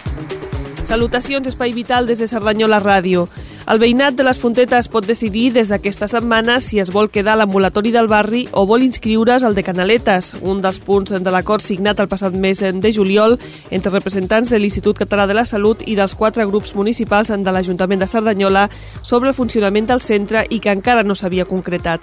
[0.89, 3.27] Salutacions, Espai Vital des de Cerdanyola Ràdio.
[3.69, 7.37] El veïnat de les Fontetes pot decidir des d'aquesta setmana si es vol quedar a
[7.37, 12.01] l'ambulatori del barri o vol inscriure's al de Canaletes, un dels punts de l'acord signat
[12.01, 13.37] el passat mes de juliol
[13.69, 18.01] entre representants de l'Institut Català de la Salut i dels quatre grups municipals de l'Ajuntament
[18.01, 18.71] de Cerdanyola
[19.03, 22.01] sobre el funcionament del centre i que encara no s'havia concretat.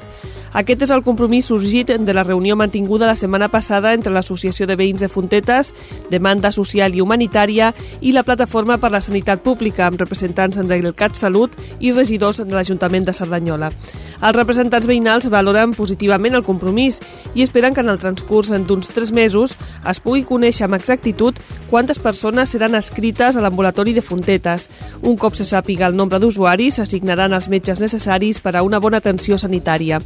[0.56, 4.76] Aquest és el compromís sorgit de la reunió mantinguda la setmana passada entre l'Associació de
[4.78, 5.74] Veïns de Fontetes,
[6.10, 11.55] Demanda Social i Humanitària i la Plataforma per la Sanitat Pública amb representants del CatSalut
[11.80, 13.70] i regidors de l'Ajuntament de Cerdanyola.
[14.16, 17.00] Els representants veïnals valoren positivament el compromís
[17.34, 19.56] i esperen que en el transcurs d'uns tres mesos
[19.88, 21.36] es pugui conèixer amb exactitud
[21.70, 24.70] quantes persones seran escrites a l'ambulatori de Fontetes.
[25.02, 29.02] Un cop se sàpiga el nombre d'usuaris, s'assignaran els metges necessaris per a una bona
[29.02, 30.00] atenció sanitària.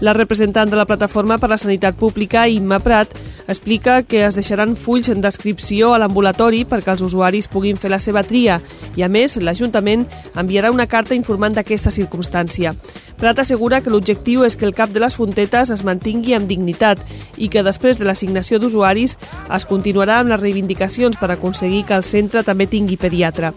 [0.00, 3.14] La representant de la Plataforma per la Sanitat Pública, Imma Prat,
[3.46, 8.00] explica que es deixaran fulls en descripció a l'ambulatori perquè els usuaris puguin fer la
[8.02, 8.60] seva tria
[8.96, 12.74] i, a més, l'Ajuntament enviarà una carta informant d'aquesta circumstància.
[13.20, 17.00] Prat assegura que l'objectiu és que el cap de les fontetes es mantingui amb dignitat
[17.36, 19.16] i que després de l'assignació d'usuaris
[19.54, 23.54] es continuarà amb les reivindicacions per aconseguir que el centre també tingui pediatre.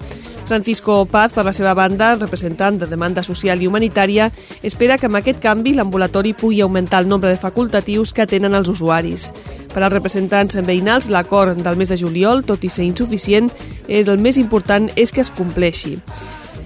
[0.48, 4.30] Francisco Paz, per la seva banda, representant de demanda social i humanitària,
[4.63, 8.72] espera que amb aquest canvi l'ambulatori pugui augmentar el nombre de facultatius que tenen els
[8.72, 9.28] usuaris.
[9.74, 13.52] Per als representants veïnals, l'acord del mes de juliol, tot i ser insuficient,
[13.88, 15.98] és el més important és que es compleixi.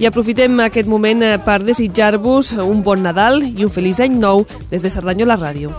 [0.01, 4.47] I aprofitem aquest moment eh, per desitjar-vos un bon Nadal i un feliç any nou
[4.71, 5.69] des de Cerdanyola Ràdio.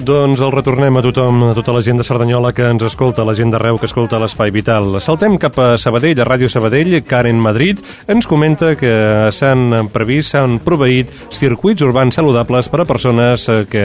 [0.00, 3.34] Doncs el retornem a tothom, a tota la gent de Cerdanyola que ens escolta, la
[3.36, 4.94] gent d'arreu que escolta l'Espai Vital.
[5.04, 10.56] Saltem cap a Sabadell, a Ràdio Sabadell, Karen Madrid ens comenta que s'han previst, s'han
[10.64, 13.84] proveït circuits urbans saludables per a persones eh, que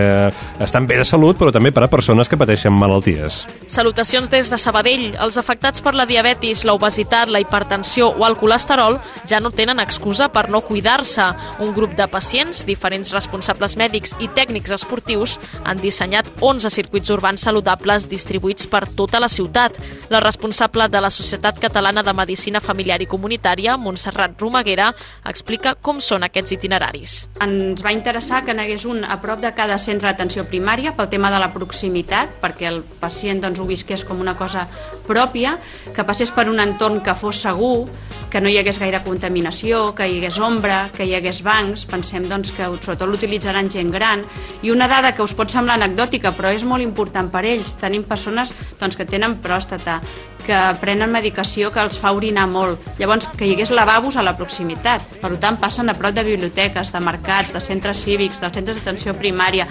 [0.63, 3.41] estan bé de salut, però també per a persones que pateixen malalties.
[3.67, 5.17] Salutacions des de Sabadell.
[5.19, 9.83] Els afectats per la diabetis, la obesitat, la hipertensió o el colesterol ja no tenen
[9.83, 11.27] excusa per no cuidar-se.
[11.59, 17.09] Un grup de pacients, diferents responsables mèdics i tècnics esportius han dissenyat dissenyat 11 circuits
[17.09, 19.73] urbans saludables distribuïts per tota la ciutat.
[20.13, 24.91] La responsable de la Societat Catalana de Medicina Familiar i Comunitària, Montserrat Romaguera,
[25.25, 27.15] explica com són aquests itineraris.
[27.41, 31.31] Ens va interessar que n'hagués un a prop de cada centre d'atenció primària pel tema
[31.33, 34.67] de la proximitat, perquè el pacient doncs, ho visqués com una cosa
[35.07, 35.57] pròpia,
[35.95, 37.87] que passés per un entorn que fos segur,
[38.29, 42.29] que no hi hagués gaire contaminació, que hi hagués ombra, que hi hagués bancs, pensem
[42.29, 44.25] doncs, que sobretot l'utilitzaran gent gran,
[44.61, 47.75] i una dada que us pot semblar anecdòtica, però és molt important per ells.
[47.79, 50.01] Tenim persones doncs, que tenen pròstata,
[50.45, 52.79] que prenen medicació que els fa orinar molt.
[52.99, 55.01] Llavors, que hi hagués lavabos a la proximitat.
[55.21, 59.15] Per tant, passen a prop de biblioteques, de mercats, de centres cívics, dels centres d'atenció
[59.17, 59.67] primària.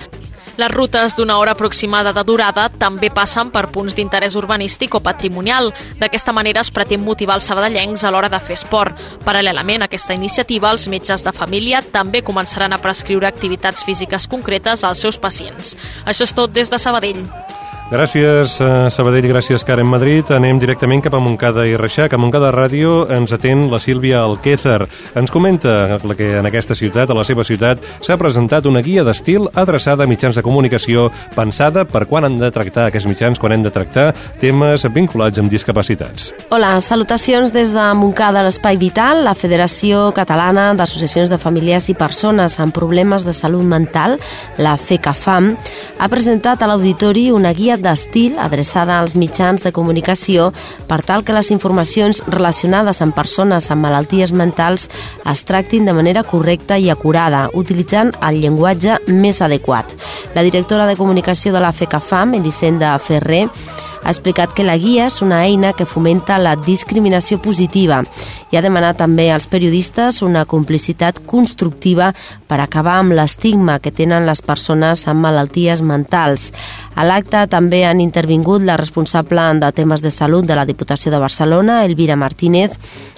[0.56, 5.72] Les rutes d'una hora aproximada de durada també passen per punts d'interès urbanístic o patrimonial.
[5.98, 8.94] D'aquesta manera es pretén motivar els sabadellencs a l'hora de fer esport.
[9.26, 14.86] Paral·lelament a aquesta iniciativa, els metges de família també començaran a prescriure activitats físiques concretes
[14.86, 15.74] als seus pacients.
[16.06, 17.26] Això és tot des de Sabadell.
[17.94, 20.26] Gràcies, eh, Sabadell, gràcies, Karen Madrid.
[20.34, 22.12] Anem directament cap a Montcada i Reixac.
[22.12, 24.88] A Montcada Ràdio ens atén la Sílvia Alquézar.
[25.14, 29.46] Ens comenta que en aquesta ciutat, a la seva ciutat, s'ha presentat una guia d'estil
[29.54, 33.62] adreçada a mitjans de comunicació pensada per quan han de tractar aquests mitjans, quan hem
[33.62, 36.32] de tractar temes vinculats amb discapacitats.
[36.50, 42.58] Hola, salutacions des de Montcada, l'Espai Vital, la Federació Catalana d'Associacions de Famílies i Persones
[42.58, 44.18] amb Problemes de Salut Mental,
[44.58, 45.54] la FECAFAM,
[46.00, 50.50] ha presentat a l'auditori una guia d'estil adreçada als mitjans de comunicació
[50.88, 54.88] per tal que les informacions relacionades amb persones amb malalties mentals
[55.30, 59.92] es tractin de manera correcta i acurada, utilitzant el llenguatge més adequat.
[60.34, 63.46] La directora de comunicació de la FECAFAM, Elisenda Ferrer,
[64.04, 68.02] ha explicat que la guia és una eina que fomenta la discriminació positiva
[68.52, 72.12] i ha demanat també als periodistes una complicitat constructiva
[72.46, 76.52] per acabar amb l'estigma que tenen les persones amb malalties mentals.
[76.94, 81.18] A l'acte també han intervingut la responsable de temes de salut de la Diputació de
[81.18, 82.76] Barcelona, Elvira Martínez,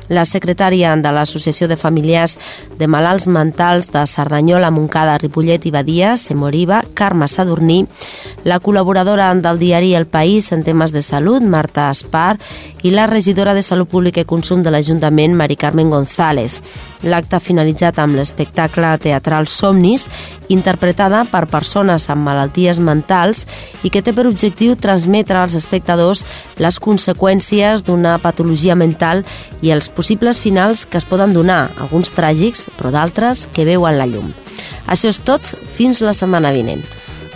[0.09, 2.37] la secretària de l'Associació de Familiars
[2.79, 7.83] de Malalts Mentals de Cerdanyola, Montcada, Ripollet i Badia, Semoriva, Carme Sadurní,
[8.45, 12.37] la col·laboradora del diari El País en temes de salut, Marta Espar,
[12.83, 16.61] i la regidora de Salut Pública i Consum de l'Ajuntament, Mari Carmen González.
[17.03, 20.05] L'acte finalitzat amb l'espectacle teatral Somnis,
[20.53, 23.47] interpretada per persones amb malalties mentals
[23.83, 26.27] i que té per objectiu transmetre als espectadors
[26.61, 29.25] les conseqüències d'una patologia mental
[29.63, 34.07] i els possibles finals que es poden donar, alguns tràgics, però d'altres que veuen la
[34.07, 34.31] llum.
[34.87, 36.85] Això és tot, fins la setmana vinent.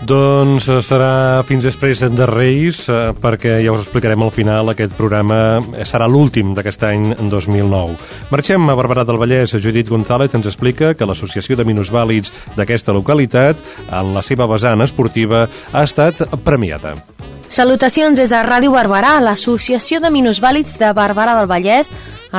[0.00, 4.94] Doncs eh, serà fins després de Reis, eh, perquè ja us explicarem al final, aquest
[4.96, 7.98] programa serà l'últim d'aquest any 2009.
[8.32, 9.52] Marxem a Barberà del Vallès.
[9.60, 13.60] Judit González ens explica que l'Associació de Minusvàlids d'aquesta localitat,
[13.90, 16.96] en la seva vessant esportiva, ha estat premiada.
[17.50, 19.18] Salutacions des de Ràdio Barberà.
[19.20, 21.90] L'Associació de Minusvàlids de Barberà del Vallès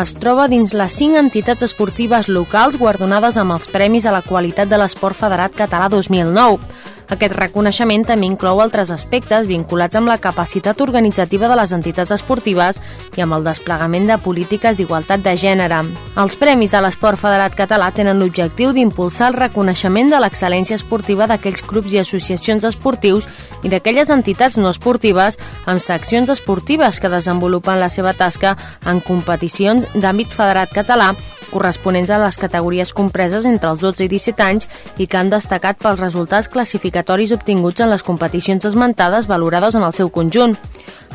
[0.02, 4.72] es troba dins les cinc entitats esportives locals guardonades amb els Premis a la Qualitat
[4.72, 6.64] de l'Esport Federat Català 2009.
[7.12, 12.80] Aquest reconeixement també inclou altres aspectes vinculats amb la capacitat organitzativa de les entitats esportives
[13.18, 15.82] i amb el desplegament de polítiques d'igualtat de gènere.
[16.22, 21.66] Els Premis a l'Esport Federat Català tenen l'objectiu d'impulsar el reconeixement de l'excel·lència esportiva d'aquells
[21.68, 23.28] clubs i associacions esportius
[23.64, 28.56] i d'aquelles entitats no esportives amb seccions esportives que desenvolupen la seva tasca
[28.88, 31.12] en competicions d'àmbit federat català
[31.52, 35.78] corresponents a les categories compreses entre els 12 i 17 anys i que han destacat
[35.82, 40.58] pels resultats classificatoris obtinguts en les competicions esmentades valorades en el seu conjunt.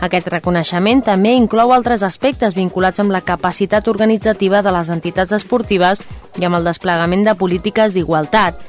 [0.04, 6.04] Aquest reconeixement també inclou altres aspectes vinculats amb la capacitat organitzativa de les entitats esportives
[6.36, 8.60] i amb el desplegament de polítiques d'igualtat.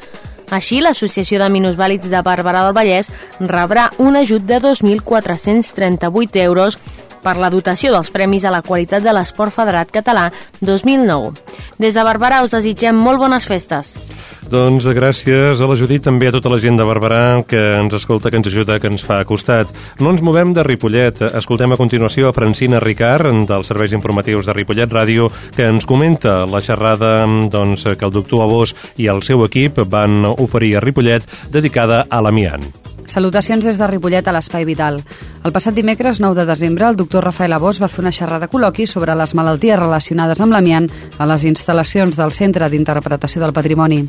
[0.48, 3.10] Així, l'Associació de Minusvàlids de Barberà del Vallès
[3.42, 6.80] rebrà un ajut de 2.438 euros
[7.28, 10.30] per la dotació dels Premis a la Qualitat de l'Esport Federat Català
[10.62, 11.34] 2009.
[11.82, 13.98] Des de Barberà us desitgem molt bones festes.
[14.48, 18.32] Doncs gràcies a la Judit, també a tota la gent de Barberà que ens escolta,
[18.32, 19.74] que ens ajuda, que ens fa costat.
[20.00, 21.20] No ens movem de Ripollet.
[21.36, 26.46] Escoltem a continuació a Francina Ricard, dels Serveis Informatius de Ripollet Ràdio, que ens comenta
[26.48, 27.18] la xerrada
[27.52, 32.24] doncs, que el doctor Abós i el seu equip van oferir a Ripollet dedicada a
[32.24, 32.72] l'amiant.
[33.08, 35.00] Salutacions des de Ripollet a l'Espai Vital.
[35.48, 38.84] El passat dimecres 9 de desembre, el doctor Rafael Abós va fer una xerrada col·loqui
[38.84, 44.02] sobre les malalties relacionades amb l'amiant a les instal·lacions del Centre d'Interpretació del Patrimoni.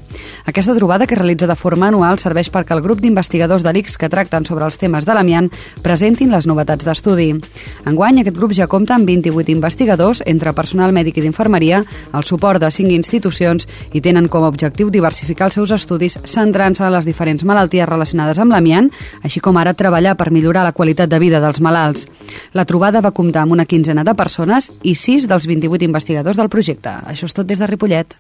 [0.51, 4.09] Aquesta trobada, que realitza de forma anual, serveix perquè el grup d'investigadors de l'ICS que
[4.11, 5.47] tracten sobre els temes de l'amiant
[5.85, 7.29] presentin les novetats d'estudi.
[7.87, 12.59] Enguany, aquest grup ja compta amb 28 investigadors, entre personal mèdic i d'infermeria, el suport
[12.59, 17.07] de 5 institucions i tenen com a objectiu diversificar els seus estudis centrant-se en les
[17.07, 18.88] diferents malalties relacionades amb l'amiant,
[19.23, 22.09] així com ara treballar per millorar la qualitat de vida dels malalts.
[22.53, 26.53] La trobada va comptar amb una quinzena de persones i 6 dels 28 investigadors del
[26.53, 26.99] projecte.
[27.07, 28.17] Això és tot des de Ripollet.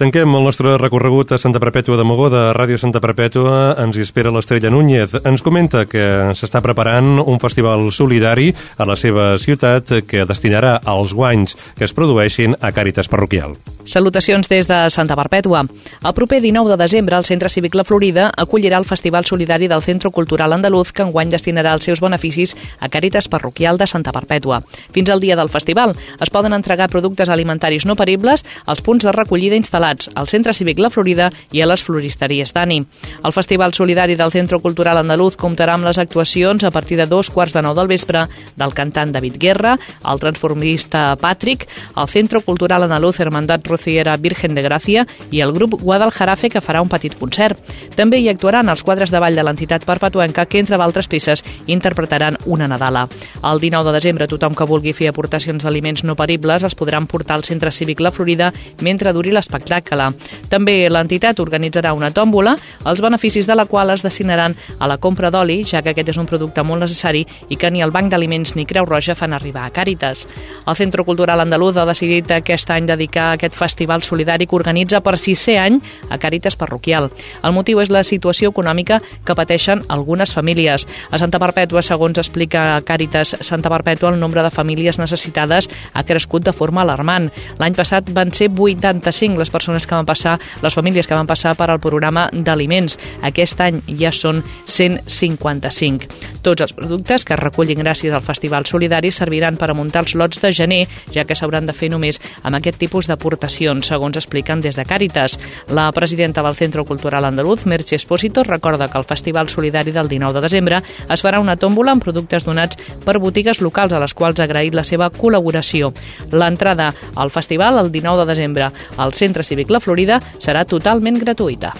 [0.00, 3.74] Tanquem el nostre recorregut a Santa Perpètua de Mogó, de Ràdio Santa Perpètua.
[3.82, 5.18] Ens hi espera l'Estrella Núñez.
[5.28, 11.12] Ens comenta que s'està preparant un festival solidari a la seva ciutat que destinarà els
[11.12, 13.58] guanys que es produeixin a Càritas Parroquial.
[13.90, 15.64] Salutacions des de Santa Perpètua.
[15.66, 19.82] El proper 19 de desembre, el Centre Cívic La Florida acollirà el Festival Solidari del
[19.82, 24.60] Centre Cultural Andaluz, que enguany destinarà els seus beneficis a Càritas Parroquial de Santa Perpètua.
[24.94, 29.14] Fins al dia del festival es poden entregar productes alimentaris no peribles als punts de
[29.16, 32.78] recollida instal·lats al Centre Cívic La Florida i a les floristeries Dani.
[33.24, 37.32] El Festival Solidari del Centre Cultural Andaluz comptarà amb les actuacions a partir de dos
[37.34, 39.74] quarts de nou del vespre del cantant David Guerra,
[40.06, 41.66] el transformista Patrick,
[41.96, 46.82] el Centre Cultural Andaluz Hermandat Rociera Virgen de Gràcia i el grup Guadaljarafe que farà
[46.84, 47.56] un petit concert.
[47.96, 52.36] També hi actuaran els quadres de ball de l'entitat perpetuenca que, entre d'altres peces, interpretaran
[52.44, 53.06] una Nadala.
[53.42, 57.38] El 19 de desembre, tothom que vulgui fer aportacions d'aliments no peribles es podran portar
[57.38, 58.52] al Centre Cívic La Florida
[58.82, 60.10] mentre duri l'espectacle.
[60.52, 65.30] També l'entitat organitzarà una tòmbola, els beneficis de la qual es destinaran a la compra
[65.30, 68.54] d'oli, ja que aquest és un producte molt necessari i que ni el Banc d'Aliments
[68.56, 70.26] ni Creu Roja fan arribar a Càritas.
[70.66, 75.18] El Centre Cultural Andaluz ha decidit aquest any dedicar aquest festival solidari que organitza per
[75.20, 77.10] sisè any a Càritas Parroquial.
[77.44, 80.86] El motiu és la situació econòmica que pateixen algunes famílies.
[81.10, 86.44] A Santa Perpètua, segons explica Càritas Santa Perpètua, el nombre de famílies necessitades ha crescut
[86.46, 87.30] de forma alarmant.
[87.60, 91.54] L'any passat van ser 85 les persones que van passar, les famílies que van passar
[91.58, 92.98] per al programa d'aliments.
[93.26, 96.08] Aquest any ja són 155.
[96.42, 100.14] Tots els productes que es recullin gràcies al Festival Solidari serviran per a muntar els
[100.14, 100.84] lots de gener,
[101.14, 103.10] ja que s'hauran de fer només amb aquest tipus
[103.50, 105.38] d'aportacions, segons expliquen des de Càritas.
[105.68, 110.34] La presidenta del Centre Cultural Andaluz, Merche Espósito, recorda que el Festival Solidari del 19
[110.34, 114.40] de desembre es farà una tòmbola amb productes donats per botigues locals a les quals
[114.40, 115.92] ha agraït la seva col·laboració.
[116.32, 121.74] L'entrada al festival el 19 de desembre al Centre Cívic La Florida serà totalment gratuïta.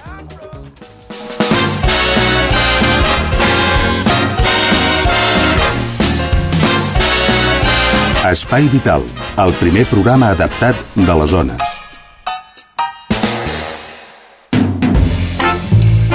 [8.30, 9.02] Espai Vital,
[9.41, 11.76] el primer programa adaptat de les zones.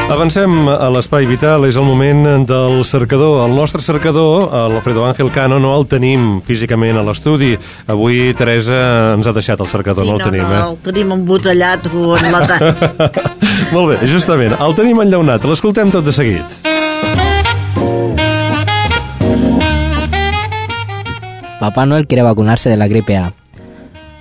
[0.05, 3.41] Avancem a l'Espai Vital, és el moment del cercador.
[3.47, 7.55] El nostre cercador, l'Alfredo Ángel Cano, no el tenim físicament a l'estudi.
[7.89, 10.69] Avui Teresa ens ha deixat el cercador, Sí, no el tenim, no, eh?
[10.69, 12.87] el tenim embotellat o enlatat.
[13.73, 16.74] Molt bé, justament, el tenim enllaunat, l'escoltem tot de seguit.
[21.65, 23.33] Papá Noel quiere vacunarse de la gripe A.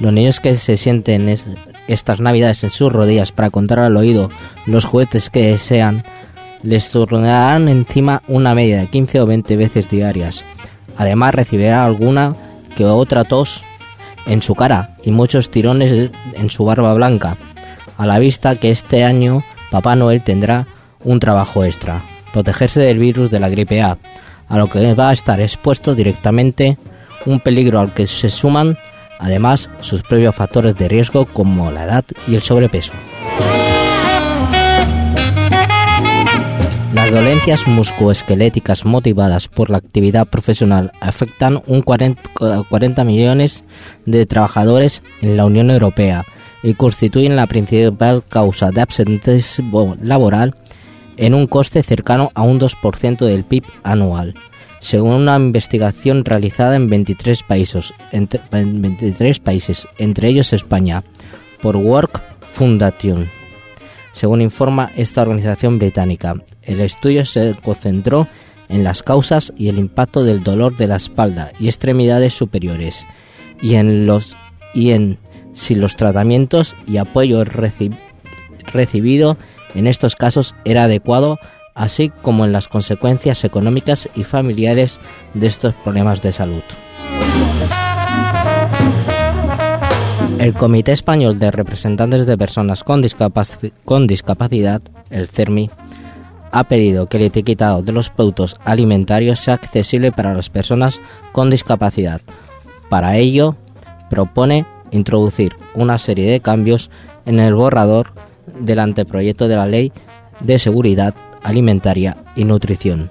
[0.01, 1.47] Los niños que se sienten es-
[1.89, 4.31] estas navidades en sus rodillas para contar al oído
[4.65, 6.05] los juguetes que desean,
[6.63, 10.43] les tornarán encima una media de 15 o 20 veces diarias.
[10.97, 12.35] Además recibirá alguna
[12.77, 13.61] que otra tos
[14.27, 17.37] en su cara y muchos tirones en su barba blanca.
[17.99, 20.67] A la vista que este año Papá Noel tendrá
[21.05, 22.01] un trabajo extra,
[22.33, 23.99] protegerse del virus de la gripe A,
[24.49, 26.79] a lo que va a estar expuesto directamente
[27.27, 28.77] un peligro al que se suman
[29.18, 32.93] además sus propios factores de riesgo como la edad y el sobrepeso.
[36.95, 42.22] Las dolencias musculoesqueléticas motivadas por la actividad profesional afectan un 40,
[42.68, 43.64] 40 millones
[44.07, 46.25] de trabajadores en la Unión Europea
[46.62, 50.55] y constituyen la principal causa de absentismo laboral
[51.16, 54.35] en un coste cercano a un 2% del PIB anual,
[54.85, 61.03] según una investigación realizada en 23 países, entre, en 23 países, entre ellos España,
[61.62, 62.20] por Work
[62.53, 63.26] Foundation.
[64.12, 68.28] Según informa esta organización británica, el estudio se concentró
[68.68, 73.07] en las causas y el impacto del dolor de la espalda y extremidades superiores
[73.62, 74.37] y en los
[74.74, 75.18] y en
[75.55, 77.97] si los tratamientos y apoyo reci-
[78.70, 79.39] recibido
[79.74, 81.39] en estos casos era adecuado,
[81.75, 84.99] así como en las consecuencias económicas y familiares
[85.35, 86.62] de estos problemas de salud.
[90.39, 95.70] El Comité Español de Representantes de Personas con, Discapaci- con Discapacidad, el CERMI,
[96.53, 101.01] ha pedido que el etiquetado de los productos alimentarios sea accesible para las personas
[101.33, 102.20] con discapacidad.
[102.89, 103.57] Para ello,
[104.09, 106.91] propone introducir una serie de cambios
[107.27, 108.12] en el borrador
[108.61, 109.93] del anteproyecto de la Ley
[110.41, 111.14] de Seguridad
[111.45, 113.11] Alimentaria y Nutrición.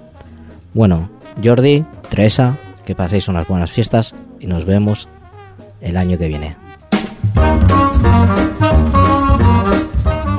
[0.74, 1.08] Bueno,
[1.42, 5.08] Jordi, Teresa, que paséis unas buenas fiestas y nos vemos
[5.80, 6.63] el año que viene.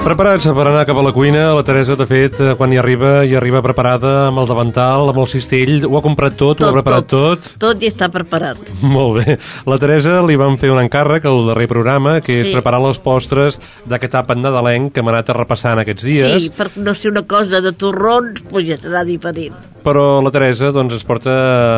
[0.05, 3.23] Preparats per anar cap a la cuina, la Teresa, de fet, eh, quan hi arriba,
[3.25, 6.75] hi arriba preparada amb el davantal, amb el cistell, ho ha comprat tot, ho ha
[6.75, 7.47] preparat tot.
[7.57, 8.61] Tot ja està preparat.
[8.95, 9.39] Molt bé.
[9.65, 12.53] La Teresa li vam fer un encàrrec al darrer programa, que és Sí.
[12.53, 13.57] preparar les postres
[13.89, 16.37] d'aquest àpat nadalenc que hem anat repassant aquests dies.
[16.37, 19.57] Sí, per no ser una cosa de torrons, doncs ja serà diferent.
[19.85, 21.33] Però la Teresa doncs, ens porta,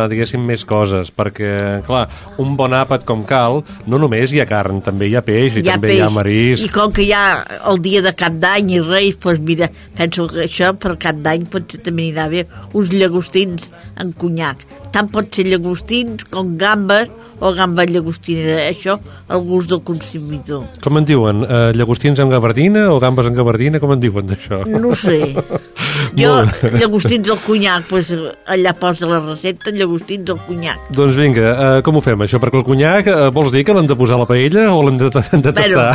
[0.08, 1.50] diguéssim, més coses, perquè,
[1.84, 2.06] clar,
[2.40, 5.66] un bon àpat com cal, no només hi ha carn, també hi ha peix i
[5.66, 6.00] hi ha també peix.
[6.00, 6.64] hi ha marisc.
[6.64, 7.26] I com que hi ha
[7.68, 9.68] el dia de cap d'any i reis, doncs mira,
[10.00, 13.68] penso que això per cap d'any potser també anirà bé uns llagostins
[14.00, 14.64] en conyac.
[14.96, 18.64] Tant pot ser llagostins com gambes o gambes llagostines.
[18.68, 20.66] Això al gust del consumidor.
[20.84, 21.44] Com en diuen?
[21.46, 23.82] Uh, llagostins amb gabardina o gambes amb gabardina?
[23.84, 24.64] Com en diuen d'això?
[24.78, 25.22] No sé.
[26.18, 26.32] Jo,
[26.78, 28.12] llagostins al conyac, doncs
[28.54, 30.90] allà posa la recepta, llagostins al conyac.
[30.94, 32.40] Doncs vinga, uh, com ho fem, això?
[32.42, 35.00] Perquè el conyac, uh, vols dir que l'hem de posar a la paella o l'hem
[35.02, 35.90] de, de tastar?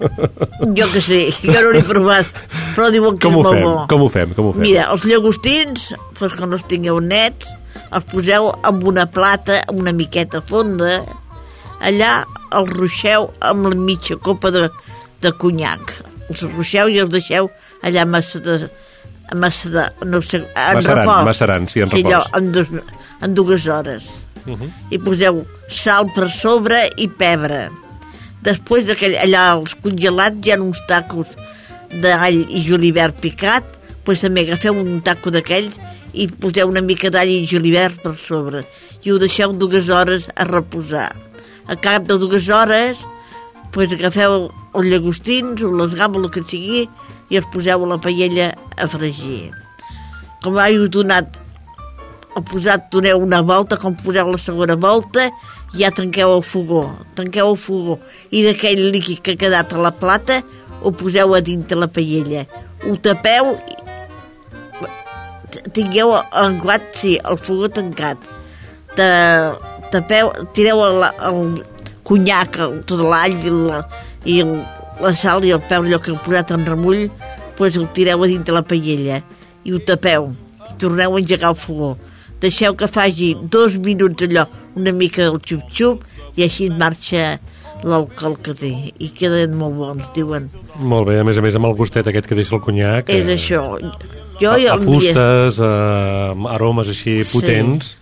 [0.76, 2.28] Jo que sé, jo no l'he provat,
[2.76, 3.64] però diuen que com és molt fem?
[3.64, 3.86] bo.
[3.90, 4.34] Com ho fem?
[4.36, 4.64] Com ho fem?
[4.66, 7.48] Mira, els llagostins, doncs que no els tingueu nets,
[7.90, 11.00] els poseu amb una plata, una miqueta fonda,
[11.80, 12.12] allà
[12.56, 14.68] els ruixeu amb la mitja copa de,
[15.22, 15.96] de conyac.
[16.30, 17.50] Els ruixeu i els deixeu
[17.86, 18.58] allà massa de,
[19.34, 21.24] massa de, no sé, en Macerant, repòs.
[21.28, 22.70] macerant, sí, en sí, allò, en, dos,
[23.22, 24.08] en dues hores.
[24.46, 24.70] Uh -huh.
[24.90, 27.70] I poseu sal per sobre i pebre.
[28.42, 31.26] Després d'aquell, allà els congelats hi ha uns tacos
[31.90, 33.64] d'all i julivert picat,
[34.04, 35.76] doncs també agafeu un taco d'aquells
[36.12, 38.64] i poseu una mica d'all i julivert per sobre
[39.02, 41.10] i ho deixeu dues hores a reposar.
[41.70, 42.98] A cap de dues hores
[43.70, 46.88] doncs agafeu els llagostins o les gambes, el que sigui,
[47.30, 49.52] i els poseu a la paella a fregir.
[50.42, 51.38] Com heu donat,
[52.34, 55.28] heu posat, doneu una volta, com poseu la segona volta,
[55.76, 56.82] ja tanqueu el fogó,
[57.14, 58.00] tanqueu el fogó,
[58.30, 60.40] i d'aquell líquid que ha quedat a la plata,
[60.82, 62.46] ho poseu a dintre la paella.
[62.88, 63.54] Ho tapeu,
[65.76, 68.28] tingueu el guat, sí, el fogó tancat.
[68.98, 69.08] De,
[69.92, 71.40] tapeu, tireu el, el
[72.06, 73.82] conyac, el, tot l'all i, la,
[74.24, 74.54] i el,
[75.02, 77.08] la sal i el peu, allò que heu posat en remull,
[77.58, 79.20] doncs ho tireu a dintre la paella
[79.64, 80.30] i ho tapeu
[80.70, 81.96] i torneu a engegar el fogó.
[82.40, 84.46] Deixeu que faci dos minuts allò,
[84.76, 86.06] una mica del xup-xup,
[86.38, 87.36] i així marxa
[87.84, 88.72] l'alcohol que té.
[88.96, 90.48] I queden molt bons, diuen.
[90.80, 93.12] Molt bé, a més a més amb el gustet aquest que deixa el conyac.
[93.12, 93.64] És eh, això.
[94.40, 97.96] Jo, a, a fustes, a aromes així potents.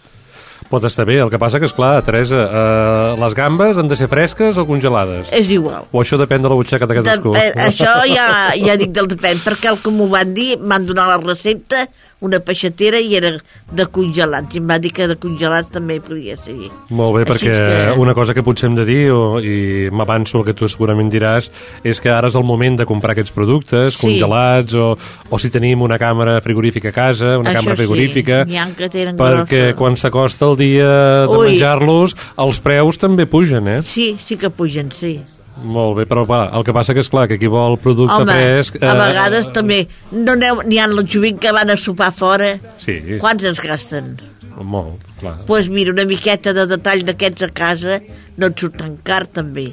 [0.68, 3.96] Pot estar bé, el que passa que, és clar, Teresa, eh, les gambes han de
[3.96, 5.30] ser fresques o congelades?
[5.32, 5.86] És igual.
[5.88, 7.32] O això depèn de la butxaca de cadascú?
[7.32, 10.84] De, eh, això ja, ja dic del depèn, perquè el que m'ho van dir, m'han
[10.90, 11.86] donat la recepta,
[12.20, 13.30] una peixatera i era
[13.70, 16.56] de congelats, i em va dir que de congelats també podia ser.
[16.90, 20.38] Molt bé, Així perquè que- una cosa que potser hem de dir, o, i m'avanço
[20.40, 21.50] el que tu segurament diràs,
[21.84, 24.06] és que ara és el moment de comprar aquests productes Sí.
[24.06, 24.96] congelats, o,
[25.30, 28.88] o si tenim una càmera frigorífica a casa, una Això càmera sí, frigorífica, ha que
[28.88, 29.76] tenen perquè grossos.
[29.78, 33.82] quan s'acosta el dia de menjar-los, els preus també pugen, eh?
[33.82, 35.20] Sí, sí que pugen, sí.
[35.64, 38.32] Molt bé, però va, el que passa que és clar que qui vol producte Home,
[38.32, 38.78] fresc...
[38.82, 39.80] a vegades també
[40.12, 42.54] no n'hi ha els jovins que van a sopar fora.
[42.78, 44.14] Sí, Quants es gasten?
[44.58, 45.36] molt, clar.
[45.36, 48.00] Doncs pues mira, una miqueta de detall d'aquests a casa
[48.36, 49.68] no et surt tan car també.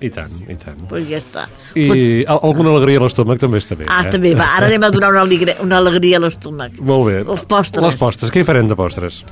[0.00, 0.78] I tant, i tant.
[0.88, 1.42] Pues ja està.
[1.76, 3.84] I al- alguna alegria a l'estómac també està bé.
[3.92, 4.10] Ah, eh?
[4.14, 4.46] també va.
[4.56, 6.78] Ara anem a donar una alegria, una alegria a l'estómac.
[6.80, 7.18] Molt bé.
[7.20, 7.84] Els postres.
[7.84, 9.24] Les postres, què hi farem de postres?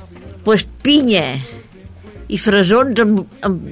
[0.45, 1.23] pues pinya
[2.29, 3.65] i fresons amb, amb,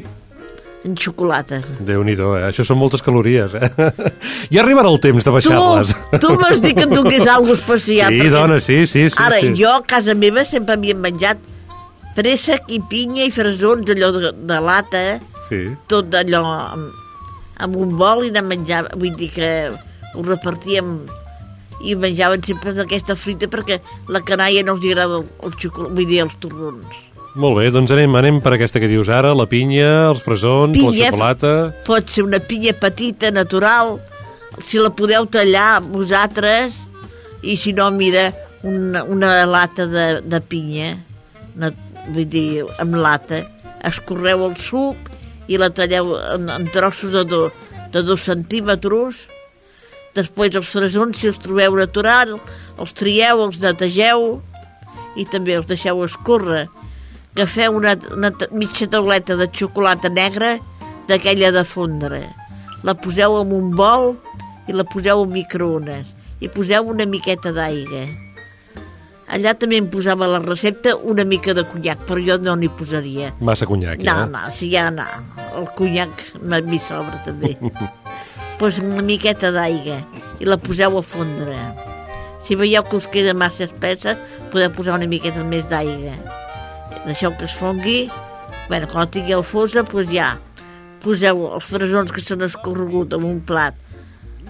[0.85, 1.59] amb xocolata.
[1.83, 2.45] Déu-n'hi-do, eh?
[2.47, 3.69] Això són moltes calories, eh?
[4.53, 5.93] ja arribarà el temps de baixar-les.
[6.13, 8.13] Tu, tu m'has dit que et donés alguna cosa especial.
[8.13, 9.17] Sí, perquè- dona, sí, sí, sí.
[9.23, 9.53] Ara, sí.
[9.59, 11.41] jo a casa meva sempre havia menjat
[12.17, 15.19] préssec i pinya i fresons, allò de, de lata, eh?
[15.47, 15.61] Sí.
[15.87, 16.89] tot allò amb,
[17.63, 20.97] amb un bol i de menjar, vull dir que ho repartíem
[21.87, 23.77] i menjaven sempre d'aquesta fruita perquè
[24.11, 26.97] la canalla no els agrada el, el xocolat, vull dir, els torrons.
[27.37, 30.89] Molt bé, doncs anem, anem per aquesta que dius ara, la pinya, els fresons, la
[30.89, 31.51] Pinya, xocolata...
[31.85, 33.99] Pot ser una pinya petita, natural,
[34.65, 36.79] si la podeu tallar vosaltres,
[37.45, 38.31] i si no, mira,
[38.65, 40.95] una, una lata de, de pinya,
[41.53, 41.69] una,
[42.09, 43.43] vull dir, amb lata,
[43.85, 45.11] escorreu el suc
[45.45, 47.43] i la talleu en, en trossos de, do,
[47.93, 49.21] de dos centímetres,
[50.17, 52.39] després els fresons, si els trobeu natural,
[52.81, 54.39] els trieu, els netegeu
[55.17, 56.65] i també els deixeu escórrer.
[57.37, 60.55] Agafeu una, una ta- mitja tauleta de xocolata negra
[61.07, 62.23] d'aquella de fondre.
[62.83, 64.15] La poseu en un bol
[64.67, 66.09] i la poseu al microones
[66.41, 68.07] i poseu una miqueta d'aigua.
[69.29, 73.29] Allà també em posava la recepta una mica de conyac, però jo no n'hi posaria.
[73.39, 74.25] Massa conyac, No, ja.
[74.25, 75.05] no, si ja no.
[75.59, 77.53] El conyac m'hi sobra també.
[78.57, 79.99] pues una miqueta d'aigua
[80.41, 81.59] i la poseu a fondre.
[82.41, 84.15] Si veieu que us queda massa espessa,
[84.49, 86.15] podeu posar una miqueta més d'aigua.
[87.07, 88.09] Deixeu que es fongui.
[88.67, 90.35] bueno, quan la tingueu fosa, doncs ja
[91.03, 93.77] poseu els fresons que s'han escorregut en un plat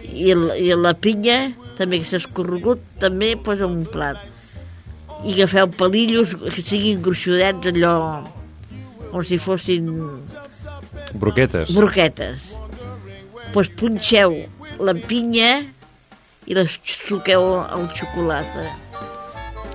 [0.01, 1.38] i, i la pinya
[1.78, 4.24] també que s'ha escorregut també doncs en un plat
[5.26, 7.95] i agafeu palillos que siguin gruixudets allò
[9.12, 9.89] com si fossin
[11.14, 11.74] Broquetes.
[11.76, 12.51] broquetes
[13.53, 14.38] doncs punxeu
[14.80, 15.51] la pinya
[16.47, 18.70] i la suqueu al xocolata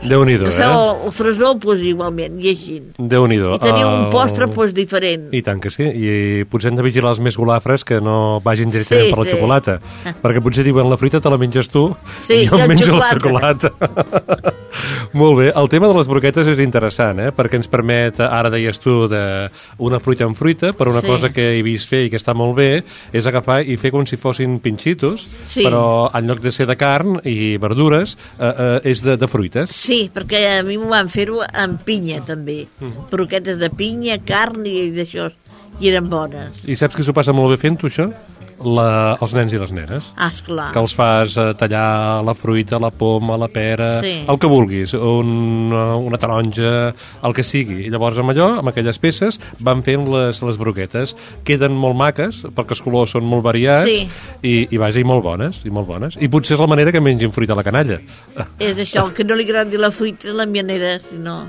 [0.03, 0.73] Déu-n'hi-do, agafeu eh?
[0.73, 3.53] el, el fresó doncs igualment i així Déu-n'hi-do.
[3.55, 6.83] i teniu un El- postre doncs diferent I tant que sí, i potser hem de
[6.87, 9.37] vigilar els més golafres que no vagin directament Sí, per la sí.
[9.37, 9.77] xocolata,
[10.25, 11.85] perquè potser diuen la fruita te la menges tu
[12.27, 13.71] Sí, i jo em menjo la xocolata.
[13.71, 14.53] xocolata.
[15.13, 17.31] Molt bé, el tema de les broquetes és interessant, eh?
[17.37, 19.21] perquè ens permet, ara deies tu, de
[19.85, 21.07] una fruita en fruita, però una Sí.
[21.11, 22.83] cosa que he vist fer i que està molt bé
[23.13, 25.63] és agafar i fer com si fossin pinxitos, Sí.
[25.67, 29.71] però en lloc de ser de carn i verdures, eh, eh, és de, de fruites.
[29.71, 32.67] Sí, perquè a mi m'ho van fer-ho amb pinya, també.
[32.81, 33.09] Mhm.
[33.13, 35.31] Broquetes de pinya, carn i d'això.
[35.81, 36.65] I eren bones.
[36.69, 38.11] I saps que s'ho passa molt bé fent tu, això?
[38.65, 40.11] La, els nens i les nenes.
[40.17, 40.71] Ah, esclar.
[40.75, 44.25] Que els fas eh, tallar la fruita, la poma, la pera, Sí.
[44.29, 47.87] el que vulguis, un, una taronja, el que sigui.
[47.87, 51.17] I llavors amb allò, amb aquelles peces, van fent les, les broquetes.
[51.45, 54.09] Queden molt maques, perquè els colors són molt variats, Sí.
[54.43, 56.17] i, i vaja, i molt bones, i molt bones.
[56.21, 57.99] I potser és la manera que mengin fruita a la canalla.
[58.59, 61.41] És això, el que no li agradi la fruita la mianera, si no...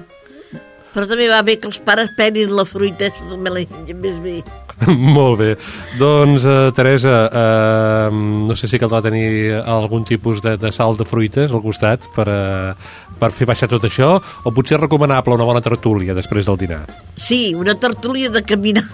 [0.93, 4.19] Però també va bé que els pares pedin la fruita, això també la mengen més
[4.21, 4.35] bé.
[5.17, 5.51] Molt bé.
[5.99, 11.07] Doncs, eh, Teresa, eh, no sé si caldrà tenir algun tipus de, de sal de
[11.07, 15.47] fruites al costat per, eh, per fer baixar tot això, o potser és recomanable una
[15.47, 16.83] bona tertúlia després del dinar.
[17.17, 18.85] Sí, una tertúlia de caminar.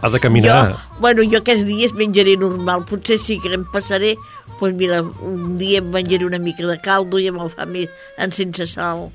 [0.00, 0.60] Ha de caminar.
[0.70, 4.14] Jo, bueno, jo aquests dies menjaré normal, potser sí que em passaré,
[4.60, 7.88] doncs mira, un dia em menjaré una mica de caldo i me'l fa més
[8.20, 9.08] en sense sal.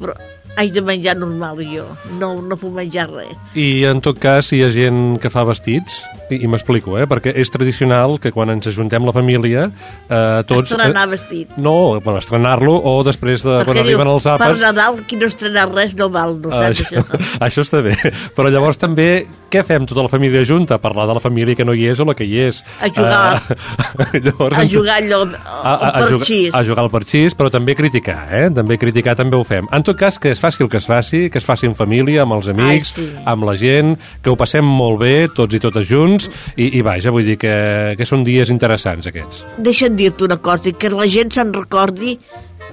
[0.00, 0.16] Però
[0.58, 1.86] haig de menjar normal jo,
[2.18, 3.34] no, no puc menjar res.
[3.58, 7.06] I en tot cas, si hi ha gent que fa vestits, i, i m'explico, eh?
[7.10, 9.66] perquè és tradicional que quan ens ajuntem la família,
[10.08, 10.74] eh, tots...
[10.74, 11.56] Estrenar vestit.
[11.60, 14.64] No, per estrenar-lo o després de, quan Perquè diu, arriben els per àpats...
[14.64, 17.20] Nadal qui no estrena res no val, no saps Això, això?
[17.48, 17.96] això està bé.
[18.36, 19.08] Però llavors també,
[19.50, 20.78] què fem tota la família junta?
[20.82, 22.62] Parlar de la família que no hi és o la que hi és.
[22.80, 23.40] A jugar.
[23.40, 27.50] Uh, llavors, A jugar allò, a, a, al a, jugar, a jugar al parxís, però
[27.52, 28.46] també criticar, eh?
[28.54, 29.68] També criticar també ho fem.
[29.74, 32.22] En tot cas, que es faci el que es faci, que es faci en família,
[32.24, 33.06] amb els amics, Ai, sí.
[33.28, 33.92] amb la gent,
[34.24, 37.52] que ho passem molt bé, tots i totes junts, i, i vaja, vull dir que,
[37.98, 39.44] que són dies interessants aquests.
[39.60, 42.16] Deixa'm dir-te una cosa, i que la gent se'n recordi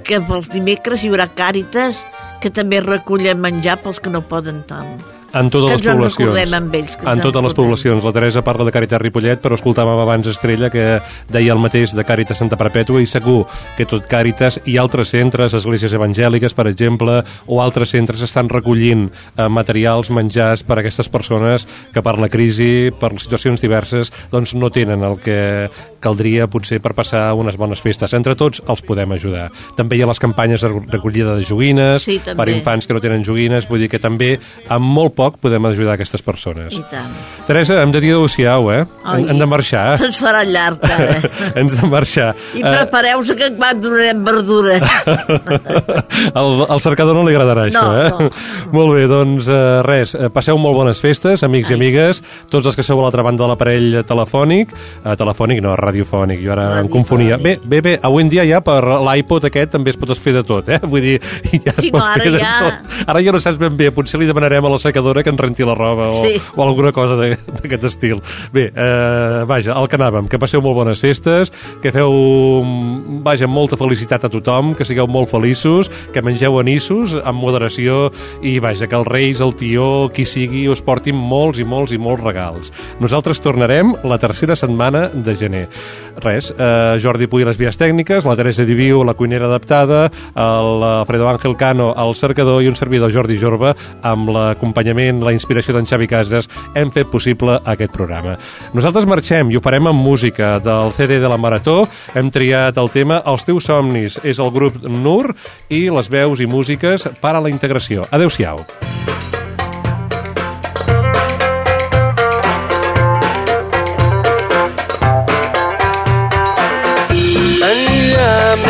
[0.07, 1.99] que pels dimecres hi haurà càritas
[2.39, 5.16] que també recullen menjar pels que no poden tant.
[5.35, 6.53] En totes les poblacions.
[6.55, 8.03] amb ells, en totes les poblacions.
[8.03, 12.05] La Teresa parla de Càritas Ripollet, però escoltàvem abans Estrella que deia el mateix de
[12.07, 13.45] Càritas Santa Perpètua i segur
[13.77, 19.09] que tot Càritas i altres centres, esglésies evangèliques, per exemple, o altres centres estan recollint
[19.09, 24.55] eh, materials, menjars per a aquestes persones que per la crisi, per situacions diverses, doncs
[24.55, 25.67] no tenen el que
[25.99, 28.13] caldria potser per passar unes bones festes.
[28.13, 29.47] Entre tots els podem ajudar.
[29.77, 32.37] També hi ha les campanyes de recollida de joguines Sí, també.
[32.43, 34.39] per infants que no tenen joguines, vull dir que també
[34.69, 36.73] amb molt poc podem ajudar aquestes persones.
[36.77, 37.13] I tant.
[37.47, 38.85] Teresa, hem de dir adeu-siau, eh?
[39.03, 39.21] Ai.
[39.21, 39.97] Hem, hem de marxar.
[40.01, 41.17] Se'ns farà llarg, ara.
[41.57, 42.33] hem de marxar.
[42.57, 44.77] I prepareu-vos que quan donarem verdura.
[46.37, 48.09] Al, al cercador no li agradarà No, això, eh?
[48.11, 48.29] no.
[48.75, 52.21] Molt bé, doncs eh, res, eh, passeu molt bones festes, amics i amigues,
[52.51, 54.73] tots els que sou a l'altra banda de l'aparell telefònic,
[55.03, 57.37] eh, telefònic no, radiofònic, jo ara em confonia.
[57.41, 60.43] Bé, bé, bé, avui en dia ja per l'iPod aquest també es pot fer de
[60.47, 60.79] tot, eh?
[60.83, 61.17] Vull dir,
[61.65, 62.95] ja es Sí, pot no, ara fer de ja- tot.
[63.07, 65.65] Ara ja no saps ben bé, potser li demanarem a la secadora que ens renti
[65.67, 66.35] la roba o, Sí.
[66.55, 68.21] o alguna cosa d'aquest estil.
[68.53, 72.11] Bé, eh, vaja, al que anàvem, que passeu molt bones festes, que feu,
[73.23, 78.09] vaja, molta felicitat a tothom, que sigueu molt feliços, que mengeu anissos amb moderació
[78.41, 81.99] i, vaja, que els reis, el tió, qui sigui, us portin molts i molts i
[82.01, 82.71] molts regals.
[83.03, 85.65] Nosaltres tornarem la tercera setmana de gener.
[86.17, 91.55] Res, eh, Jordi Puy les vies tècniques, la Teresa Diviu, la cuinera adaptada, l'Alfredo Ángel
[91.55, 96.49] Cano, el cercador i un servidor Jordi Jorba amb l'acompanyament, la inspiració d'en Xavi Casas
[96.73, 98.37] hem fet possible aquest programa.
[98.73, 101.83] Nosaltres marxem i ho farem amb música del CD de la Marató.
[102.15, 104.19] Hem triat el tema Els teus somnis.
[104.23, 105.35] És el grup NUR
[105.69, 108.07] i les veus i músiques per a la integració.
[108.11, 108.65] Adéu-siau.
[108.65, 109.46] Enllà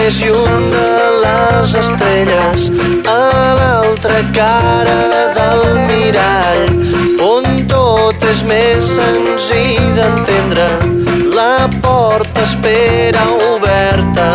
[0.07, 2.67] més lluny de les estrelles,
[3.11, 4.93] a l'altra cara
[5.35, 6.61] del mirall,
[7.19, 10.69] on tot és més senzill d'entendre,
[11.35, 14.29] la porta espera oberta.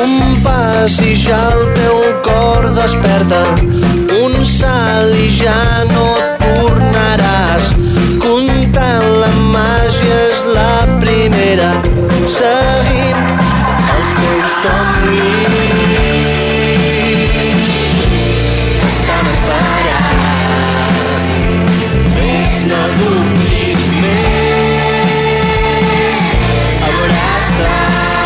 [0.00, 3.44] Un pas i ja el teu cor desperta,
[4.22, 5.60] un salt i ja
[5.92, 6.08] no
[6.46, 7.74] tornaràs.
[8.24, 10.70] Comptant la màgia és la
[11.04, 11.74] primera,
[12.40, 13.35] seguim
[14.20, 15.54] teus somnis.
[18.86, 20.20] Estan esperant,
[22.16, 24.26] més no dubtis més,
[26.90, 28.16] abraçats.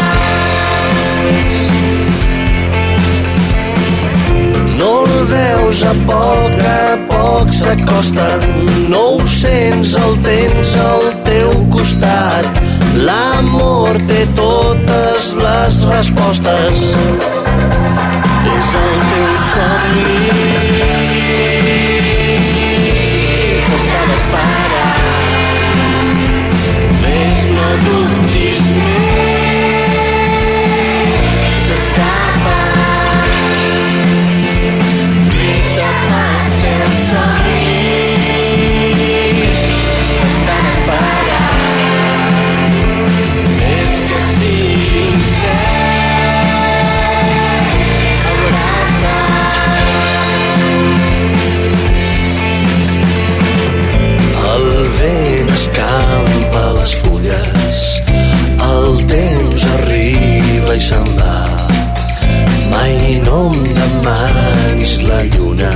[4.81, 8.31] No el veus a poc a poc s'acosta,
[8.89, 12.70] no ho sents, el tens al teu costat.
[12.97, 16.81] L'amor té totes les respostes,
[18.51, 20.17] és el teu somni.
[23.69, 25.07] T'estava esperant,
[27.05, 29.30] més no dubtis més,
[55.01, 57.85] vent escampa les fulles,
[58.67, 61.37] el temps arriba i se'n va.
[62.73, 65.73] Mai no em demanis la lluna,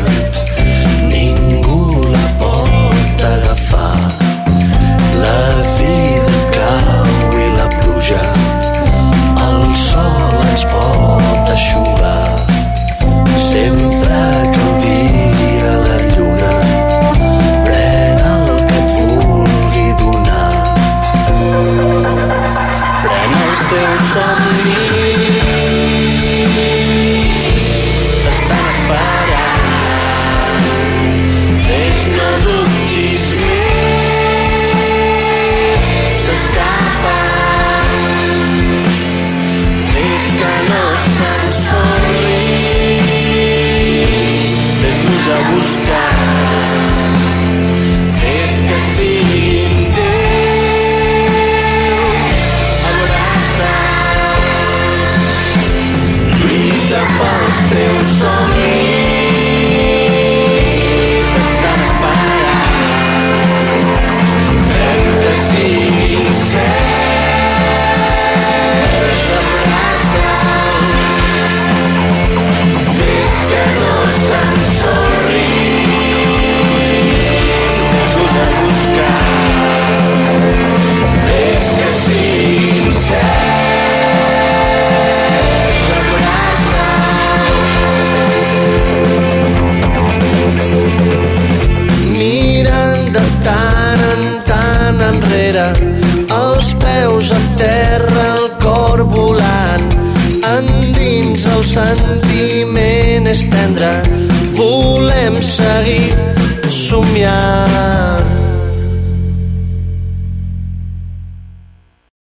[1.12, 1.80] ningú
[2.14, 3.96] la pot agafar.
[5.24, 5.40] La
[5.78, 8.22] vida cau i la pluja,
[9.48, 11.03] el sol ens pot